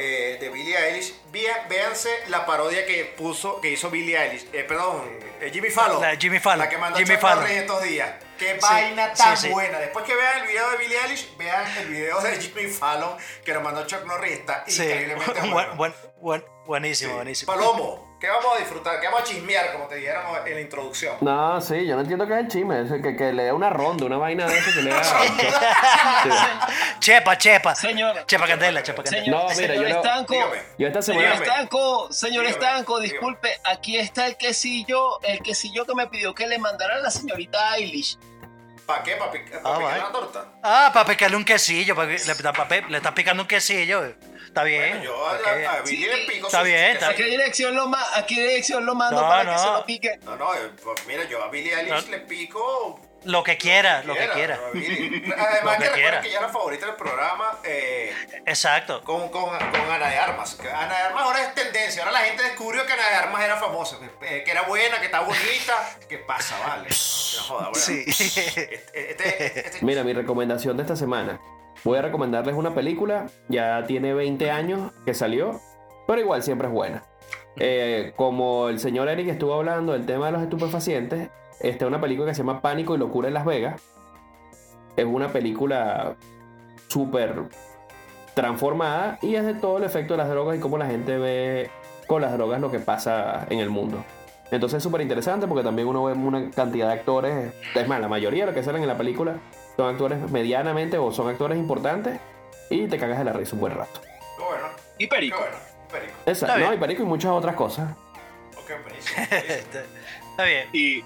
[0.00, 1.12] eh, de Billie Eilish,
[1.68, 5.02] véanse la parodia que puso, que hizo Billie Eilish, eh, perdón,
[5.40, 6.00] eh, Jimmy Fallon.
[6.00, 7.40] La de Jimmy Fallon, La que mandó Jimmy Chuck Fallon.
[7.40, 8.14] Norris estos días.
[8.38, 9.48] Qué Sí, vaina sí, tan sí.
[9.48, 9.78] buena.
[9.80, 13.52] Después que vean el video de Billie Eilish, vean el video de Jimmy Fallon que
[13.52, 14.32] nos mandó Chuck Norris.
[14.34, 15.74] Está Sí, increíblemente buen- bueno.
[15.74, 17.16] buen- buen- buenísimo, Sí.
[17.16, 17.52] buenísimo.
[17.52, 19.00] Palomo, ¿qué vamos a disfrutar?
[19.00, 21.16] ¿Qué vamos a chismear, como te diéramos en la introducción?
[21.20, 22.82] No, sí, yo no entiendo qué es el chisme.
[22.82, 25.02] es que, que le dé una ronda, una vaina de eso que le da.
[27.00, 27.74] Chepa, chepa.
[27.74, 29.24] Señor, Chepa Candela, chepa Candela.
[29.24, 30.56] señor, No, mira, señor yo no- Estanco, Dígame.
[30.78, 31.42] Yo esta señor semana.
[31.44, 33.12] Estanco, señor Dígame, Estanco, dígame.
[33.12, 37.10] disculpe, aquí está el quesillo, el quesillo que me pidió que le mandara a la
[37.10, 38.18] señorita Eilish.
[38.86, 39.16] ¿Para qué?
[39.16, 39.98] ¿Para picar Ah, picar vale.
[40.02, 40.44] la torta?
[40.62, 41.94] Ah, para picarle un quesillo.
[41.94, 44.14] pa- le, está- pa- le estás picando un quesillo.
[44.58, 44.88] Está bien.
[44.90, 48.04] Bueno, yo a, a, le pico Está bien, que está ¿A qué dirección lo, ma
[48.16, 49.52] a qué dirección lo mando No, para no.
[49.52, 50.18] que se lo pique?
[50.24, 52.10] No, no, eh, pues mira, yo a Billy Eilish No.
[52.10, 53.00] le pico...
[53.24, 54.54] Lo que quiera, lo que quiera.
[54.54, 55.10] a Billie.
[55.26, 56.20] Lo Además que que recuerda quiera.
[56.22, 58.14] que ella es la favorita del programa eh,
[58.46, 59.02] Exacto.
[59.02, 60.54] con, con, con Ana de Armas.
[60.54, 62.02] Que Ana de Armas ahora es tendencia.
[62.04, 65.00] Ahora la gente descubrió que Ana de Armas era famosa, que, eh, que era buena,
[65.00, 65.96] que estaba bonita.
[66.08, 66.88] ¿Qué pasa, vale?
[67.36, 67.74] No joda, bueno.
[67.84, 68.04] Sí.
[68.06, 71.40] Este, este- este- Mira, mi recomendación de esta semana.
[71.84, 73.26] Voy a recomendarles una película.
[73.48, 75.60] Ya tiene 20 años que salió,
[76.06, 77.02] pero igual siempre es buena.
[77.58, 82.00] Eh, como el señor Eric estuvo hablando del tema de los estupefacientes, esta es una
[82.00, 83.82] película que se llama Pánico y Locura en Las Vegas.
[84.96, 86.16] Es una película
[86.88, 87.34] súper
[88.34, 91.70] transformada y es de todo el efecto de las drogas y cómo la gente ve
[92.06, 94.04] con las drogas lo que pasa en el mundo.
[94.50, 98.08] Entonces es súper interesante porque también uno ve una cantidad de actores, es más, la
[98.08, 99.34] mayoría de los que salen en la película
[99.78, 102.18] son actores medianamente o son actores importantes
[102.68, 104.00] y te cagas de la risa un buen rato.
[104.00, 104.66] Qué bueno,
[104.98, 105.38] Y qué Perico.
[105.38, 105.56] bueno.
[105.88, 106.12] Perico.
[106.26, 107.92] Exacto, no, y Perico y muchas otras cosas.
[108.56, 109.24] Ok, buenísimo.
[109.30, 109.80] buenísimo,
[110.30, 110.68] Está bien.
[110.72, 111.04] Y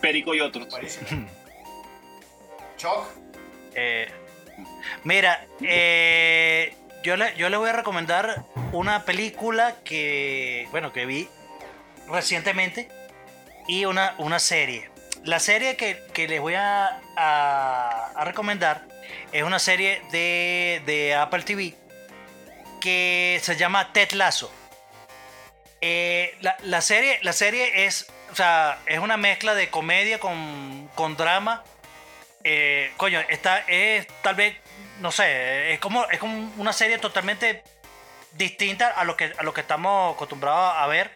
[0.00, 0.68] Perico y otros.
[2.76, 3.06] Choc.
[3.74, 4.08] Eh,
[5.02, 11.28] mira, eh, yo, le, yo le voy a recomendar una película que, bueno, que vi
[12.08, 12.88] recientemente
[13.66, 14.91] y una, una serie.
[15.24, 18.86] La serie que, que les voy a, a- recomendar
[19.32, 21.74] es una serie de, de Apple TV
[22.80, 24.52] que se llama Ted Lasso.
[25.80, 30.88] Eh, la, la serie, la serie es, o sea, es una mezcla de comedia con,
[30.94, 31.62] con drama.
[32.44, 34.56] Eh, coño, esta es tal vez,
[35.00, 37.62] no sé, es como, es como una serie totalmente
[38.32, 41.12] distinta a lo que, a lo que estamos acostumbrados a ver.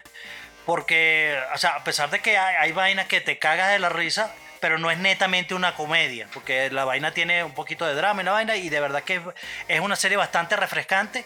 [0.67, 4.35] Porque, o sea, a pesar de que hay, vainas que te cagas de la risa,
[4.61, 8.25] pero no es netamente una comedia, porque la vaina tiene un poquito de drama y
[8.25, 9.23] la vaina, y de verdad que
[9.69, 11.25] es, una serie bastante refrescante.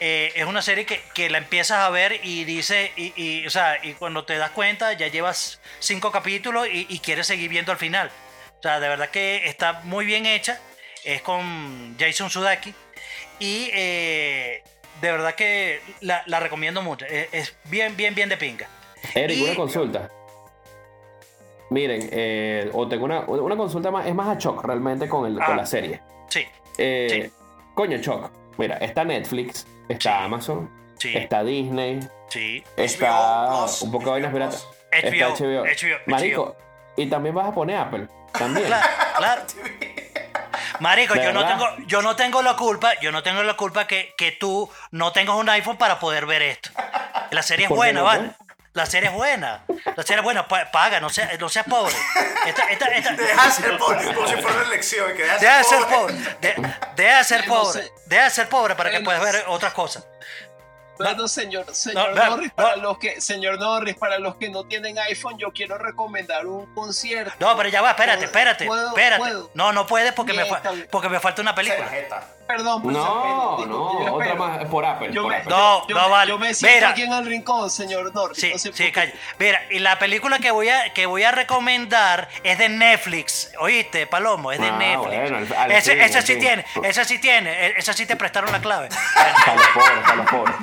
[0.00, 3.78] Eh, es una serie que, que la empiezas a ver y dice, y, o sea,
[3.82, 7.78] y cuando te das cuenta ya llevas cinco capítulos y, y quieres seguir viendo al
[7.78, 8.10] final.
[8.58, 10.60] O sea, de verdad que está muy bien hecha.
[11.04, 12.72] Es con Jason Sudaki.
[13.40, 14.62] Y, eh,
[15.02, 17.04] de verdad que la, la recomiendo mucho.
[17.04, 18.66] Es, es bien, bien, bien de pinga.
[19.14, 20.08] Eric, Y- una consulta.
[21.70, 25.40] Miren, eh, o tengo una, una consulta más, es más a Choc realmente con, el,
[25.40, 25.46] Ah.
[25.46, 26.00] con la serie.
[26.28, 26.46] Sí,
[26.78, 27.30] Eh,
[27.74, 30.24] Coño, Choc, mira, está Netflix, está Sí.
[30.24, 32.62] Amazon, sí, está Disney, sí.
[32.76, 34.68] está Plus, un poco de vainas piratas.
[34.92, 35.64] HBO, está HBO.
[35.64, 35.98] HBO.
[36.06, 36.56] Marico,
[36.96, 38.06] y también vas a poner Apple.
[38.32, 38.66] También.
[38.66, 38.86] Claro,
[39.18, 39.42] claro.
[40.80, 43.86] Marico, ¿De yo no tengo, yo no tengo la culpa, yo no tengo la culpa
[43.86, 46.70] que, que tú no tengas un iPhone para poder ver esto.
[47.30, 48.30] La serie es ¿Por qué buena, no, ¿vale?
[48.74, 49.64] La serie es buena.
[49.96, 51.94] La serie es buena, pa- paga, no seas, no seas pobre.
[52.46, 55.12] Esta, esta, esta, Deja de ser pobre, como si fuera una elección.
[55.14, 56.14] que deja de deja de ser ser pobre.
[56.40, 57.92] De- Deja de ser pobre.
[58.06, 60.06] Deja de ser pobre para que puedas ver otras cosas.
[61.04, 62.64] Bueno, señor, señor no, Norris, no.
[62.64, 66.72] para los que, señor Norris, para los que no tienen iPhone, yo quiero recomendar un
[66.74, 67.34] concierto.
[67.40, 68.88] No, pero ya va, espérate, espérate, ¿Puedo?
[68.88, 69.18] espérate.
[69.22, 69.50] ¿Puedo?
[69.54, 71.84] No, no puedes porque, me, Bien, porque me falta una película.
[71.84, 72.26] Tarjeta.
[72.46, 75.10] Perdón, por No, ese- no, yo otra más por Apple.
[75.12, 75.50] Yo por me, Apple.
[75.50, 76.28] No, yo no vale.
[76.30, 76.88] Yo me siento Mira.
[76.90, 78.38] aquí en el rincón, señor Norris.
[78.38, 79.12] Sí, no sé sí, calla.
[79.38, 83.52] Mira, y la película que voy a que voy a recomendar es de Netflix.
[83.58, 84.52] ¿Oíste, Palomo?
[84.52, 85.16] Es de Ah, Netflix.
[85.30, 86.40] bueno, al- al ese fin, ese al sí fin.
[86.40, 88.88] tiene, ese sí tiene, e- ese sí te prestaron la clave.
[89.14, 90.54] Para los pobres, para los pobres.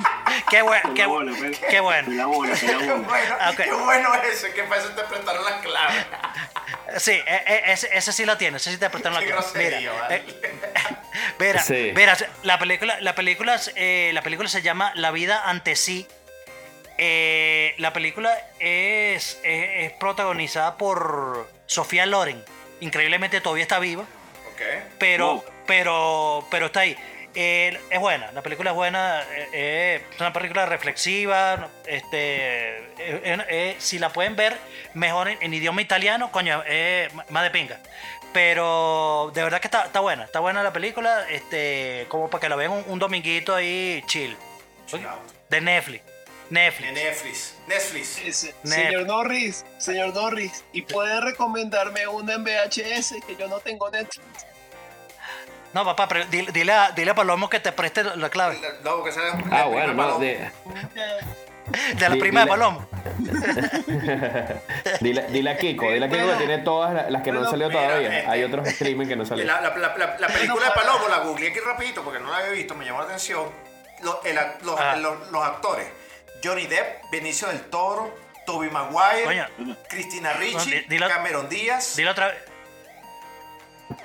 [0.50, 2.28] Qué bueno, qué, bola, pela- qué bueno.
[2.28, 3.06] bola, Qué bueno,
[3.56, 6.06] qué bueno ese, que para eso te prestaron las claves.
[6.98, 9.42] Sí, e- e- ese, ese sí lo tiene, ese sí te prestaron la Qué clave.
[9.42, 10.16] grosería, Mira, vale.
[10.42, 10.54] eh,
[11.38, 11.92] mira, Sí.
[11.94, 16.08] mira, la película, la película, eh, la película se llama La vida ante sí.
[16.98, 22.44] Eh, la película es, es- es protagonizada por Sofía Loren.
[22.80, 24.60] Increíblemente todavía está viva, Ok.
[24.98, 25.44] pero, Wow.
[25.66, 26.96] pero, pero está ahí.
[27.34, 31.68] Eh, es buena, la película es buena, eh, eh, es una película reflexiva.
[31.86, 34.56] Este, eh, eh, eh, si la pueden ver
[34.94, 37.78] mejor en, en idioma italiano, coño, eh, más de pinga.
[38.32, 42.48] Pero de verdad que está, está buena, está buena la película, este, como para que
[42.48, 44.36] la vean un, un dominguito ahí chill.
[45.48, 46.04] De Netflix.
[46.48, 47.54] De Netflix.
[47.68, 48.52] Netflix.
[48.64, 54.46] Señor Norris, señor Norris, y puede recomendarme una en VHS que yo no tengo Netflix.
[55.72, 58.60] No, papá, pero dile, dile a, dile a Palomo que te preste la clave.
[58.82, 60.50] No, porque esa es Ah, bueno, no, de-
[61.94, 62.88] De la Di- prima de Palomo.
[65.00, 67.50] dile, dile a Kiko, dile a Kiko que tiene todas las, las que no han
[67.50, 68.18] salido mira, todavía.
[68.18, 69.54] este- Hay otros streaming que no salieron.
[69.54, 72.38] La, la- la- la- la película de Palomo la googleé aquí rapidito porque no la
[72.38, 73.44] había visto, me llamó la atención.
[74.02, 74.96] Los, el ac- los- Ah.
[74.96, 75.86] los- los actores:
[76.42, 78.16] Johnny Depp, Benicio del Toro,
[78.46, 79.46] Toby Maguire, Coño.
[79.88, 81.94] Cristina Ricci, Cameron Díaz.
[81.96, 82.36] Dile otra vez.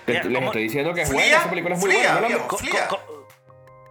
[0.06, 2.14] Te- Les ¿cómo- estoy diciendo que es buena, esa película es muy buena.
[2.20, 2.82] ¿No la Flia.
[2.82, 3.00] ¿De ¿Cómo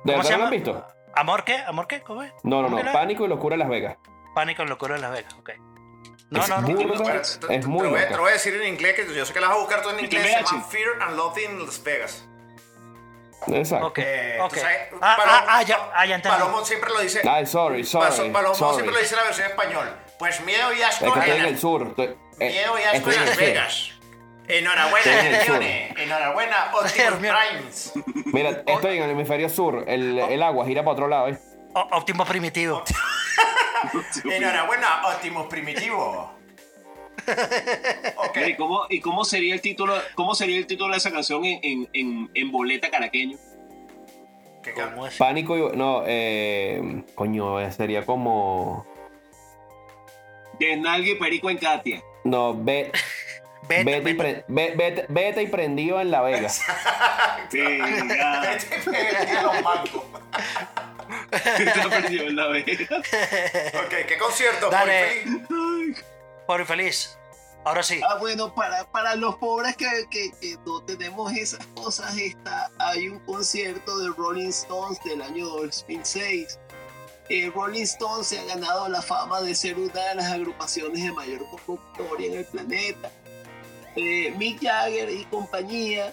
[0.05, 0.86] verdad no la han visto?
[1.14, 1.57] ¿Amor qué?
[1.59, 2.01] ¿Amor qué?
[2.03, 2.32] ¿Cómo es?
[2.42, 2.92] No, no, ¿Cómo no.
[2.92, 3.97] Pánico y locura en Las Vegas.
[4.34, 5.34] Pánico en locura en Las Vegas.
[5.34, 5.51] Ok.
[6.30, 6.66] No, Es no, no.
[6.68, 8.11] burda, Bueno, es te- te- te muy lo voy a- loca.
[8.11, 9.82] Te lo voy a decir en inglés, que yo sé que la vas a buscar
[9.82, 10.22] todo en ¿Y inglés.
[10.32, 10.64] Se llama?
[10.64, 12.28] Fear and Loathing in Las Vegas.
[13.47, 13.86] Exacto.
[13.88, 13.99] Ok.
[13.99, 14.55] Eh, ok.
[14.55, 16.36] tú sabes, Ah, Palomo- ah, ah, ya, ah, ya entendí.
[16.38, 17.20] Palomo siempre lo dice.
[17.28, 18.30] Ay, sorry, sorry.
[18.30, 18.74] Palomo sorry.
[18.76, 19.97] siempre lo dice en la versión español.
[20.18, 21.86] Pues miedo y asco Es que en estoy en el sur.
[21.88, 23.36] estoy- eh, Miedo y asco en Las.
[23.36, 23.90] Vegas.
[24.49, 25.26] Enhorabuena.
[25.26, 25.95] Hermione.
[25.97, 27.14] Enhorabuena, Optimus.
[27.14, 27.92] Primes.
[28.26, 29.84] Mira, estoy en el hemisferio sur.
[29.86, 31.28] El, el agua gira para otro lado.
[31.28, 31.38] ¿eh?
[31.92, 32.82] Óptimo primitivo.
[34.24, 36.32] Enhorabuena, Optimus Primitivo.
[38.47, 41.59] ¿Y cómo, ¿Y cómo sería el título, cómo sería el título de esa canción en,
[41.62, 43.38] en, en, en boleta caraqueño?
[44.62, 45.16] ¿Qué cal- ¿Cómo es?
[45.16, 45.76] Pánico y.
[45.76, 47.03] No, eh.
[47.14, 48.86] Coño, sería como.
[50.59, 52.03] De Nalgue Perico en Katia.
[52.24, 52.90] No, ve,
[53.68, 54.44] Vete, vete, y vete.
[54.46, 56.48] pre- vete, vete y prendido en La Vega.
[57.52, 58.82] Venga, Este
[59.42, 60.04] los mangos.
[61.32, 62.72] está perdido en la vega.
[62.98, 64.70] Ok, ¿qué concierto?
[64.70, 65.24] Dale.
[66.46, 67.16] Pobre feliz.
[67.64, 68.00] Ahora sí.
[68.06, 73.08] Ah, bueno, para, para los pobres que, que- que no tenemos esas cosas, está, hay
[73.08, 76.58] un concierto de Rolling Stones del año 2006.
[77.30, 81.12] Eh, Rolling Stones se ha ganado la fama de ser una de las agrupaciones de
[81.12, 83.10] mayor convocatoria en el planeta.
[83.97, 86.12] Eh, Mick Jagger y compañía,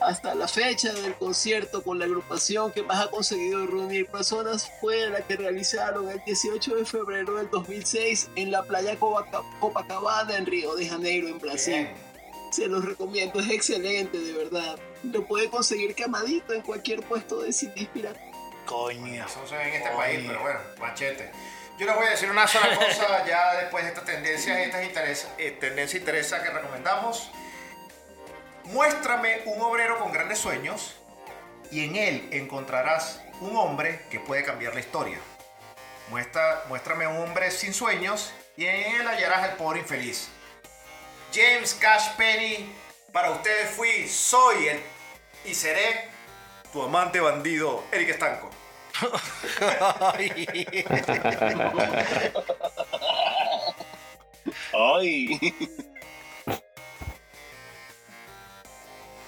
[0.00, 5.08] hasta la fecha del concierto con la agrupación que más ha conseguido reunir personas, fue
[5.08, 10.46] la que realizaron el 18 de febrero del 2006 en la playa Copaca- Copacabana en
[10.46, 11.88] Río de Janeiro, en Brasil.
[12.50, 14.78] Se los recomiendo, es excelente, de verdad.
[15.02, 17.52] Lo puede conseguir quemadito en cualquier puesto de
[17.92, 18.20] pirata.
[18.66, 19.24] Coño.
[19.24, 21.30] Eso no se ve en este país, pero bueno, machete.
[21.78, 25.28] Yo les voy a decir una sola cosa ya después de estas tendencias, estas interesa,
[25.36, 27.30] eh, tendencias que recomendamos.
[28.64, 30.96] Muéstrame un obrero con grandes sueños
[31.70, 35.18] y en él encontrarás un hombre que puede cambiar la historia.
[36.08, 40.28] Muestra, muéstrame un hombre sin sueños y en él hallarás al pobre infeliz.
[41.34, 42.72] James Cash Penny,
[43.12, 44.80] para ustedes fui, soy el
[45.44, 46.08] y seré
[46.72, 48.55] tu amante bandido, Eric Estanco.
[54.72, 55.54] Ay.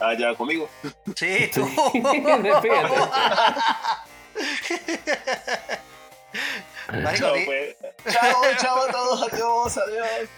[0.01, 0.69] Ah, ya conmigo.
[1.16, 1.66] sí, tú.
[6.93, 7.77] Marico, pues.
[8.12, 10.28] Chao, chao a todos, adiós, adiós.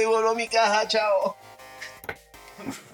[0.00, 1.36] Y voló mi caja, chao.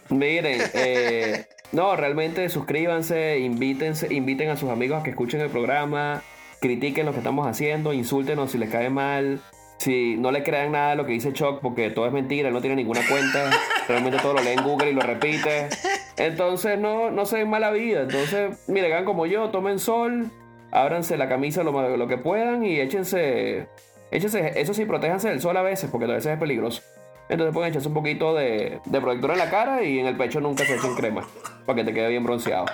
[0.08, 6.22] Miren, eh, no, realmente suscríbanse, invítense, inviten a sus amigos a que escuchen el programa,
[6.60, 9.40] critiquen lo que estamos haciendo, insúltenos si les cae mal,
[9.78, 12.60] si no le crean nada lo que dice Chuck porque todo es mentira, él no
[12.60, 13.50] tiene ninguna cuenta,
[13.88, 15.68] realmente todo lo lee en Google y lo repite.
[16.16, 18.02] Entonces no, no se den mala vida.
[18.02, 20.30] Entonces, miren, hagan como yo, tomen sol,
[20.70, 23.66] ábranse la camisa lo, lo que puedan y échense,
[24.12, 26.82] échense, eso sí, protéjanse del sol a veces porque a veces es peligroso.
[27.28, 30.40] Entonces pueden echarse un poquito de, de protector en la cara y en el pecho
[30.40, 31.26] nunca se echen crema
[31.66, 32.66] para que te quede bien bronceado.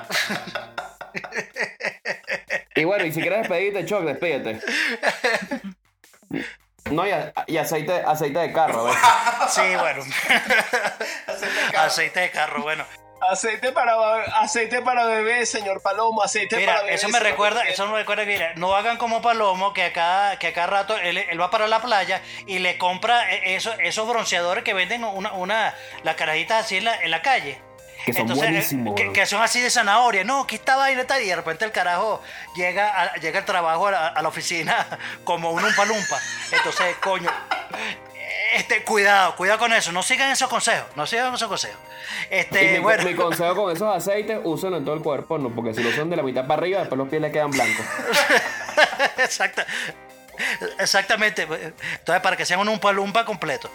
[2.74, 4.60] Y bueno, y si quieres despedirte, Choc, despídete.
[6.90, 8.96] No, y, a- y aceite, aceite de carro, ¿ves?
[9.50, 10.02] Sí, bueno.
[11.76, 12.84] Aceite de carro, bueno.
[13.30, 13.94] Aceite para,
[14.40, 16.94] aceite para bebé, señor Palomo, aceite Mira, para bebé.
[16.94, 17.74] eso me recuerda, Miguel.
[17.74, 21.18] eso me recuerda que mira, no hagan como Palomo que acá, que acá rato él,
[21.18, 25.32] él va para la playa y le compra eh, esos, esos bronceadores que venden una,
[25.34, 27.60] una las carajitas así en la, en la calle.
[28.06, 30.24] Que son buenísimos, que, son así de zanahoria.
[30.24, 32.22] No, que esta vaina está y de repente el carajo
[32.56, 34.86] llega, a- llega al trabajo a la, a la oficina
[35.24, 36.18] como un umpalumpa.
[36.52, 37.30] Entonces, coño,
[38.54, 39.92] este, cuidado, cuidado con eso.
[39.92, 41.78] No sigan esos consejos, no sigan esos consejos.
[42.30, 43.04] Este, mi, bueno.
[43.04, 46.08] mi consejo con esos aceites, úsenlo en todo el cuerpo, no, porque si lo usan
[46.10, 47.84] de la mitad para arriba, después los pies le quedan blancos.
[49.18, 49.66] Exacta-
[50.78, 51.42] Exactamente.
[51.42, 53.70] Entonces, para que sean un umpalumpa completo.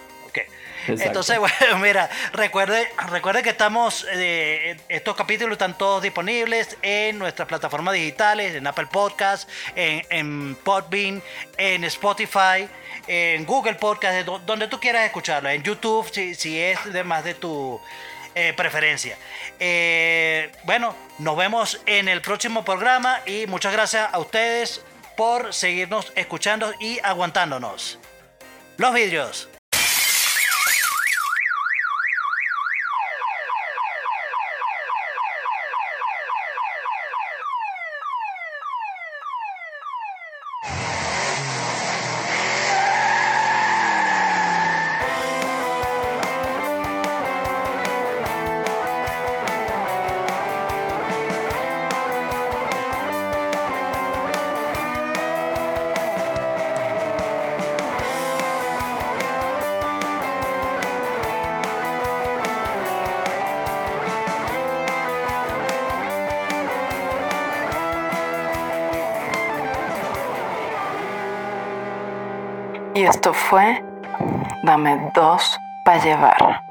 [0.87, 7.47] Entonces, bueno, mira, recuerde, recuerde que estamos, eh, estos capítulos están todos disponibles en nuestras
[7.47, 11.21] plataformas digitales, en Apple Podcast, en, en Podbean,
[11.57, 12.67] en Spotify,
[13.07, 17.03] en Google Podcast, de do- donde tú quieras escucharlo, en YouTube, si, si es de
[17.03, 17.79] más de tu
[18.35, 19.17] eh, preferencia.
[19.59, 24.83] Eh, bueno, nos vemos en el próximo programa y muchas gracias a ustedes
[25.15, 27.97] por seguirnos escuchando y aguantándonos.
[28.77, 29.47] Los vidrios.
[73.25, 73.83] Esto fue
[74.61, 76.64] Dame dos para llevar.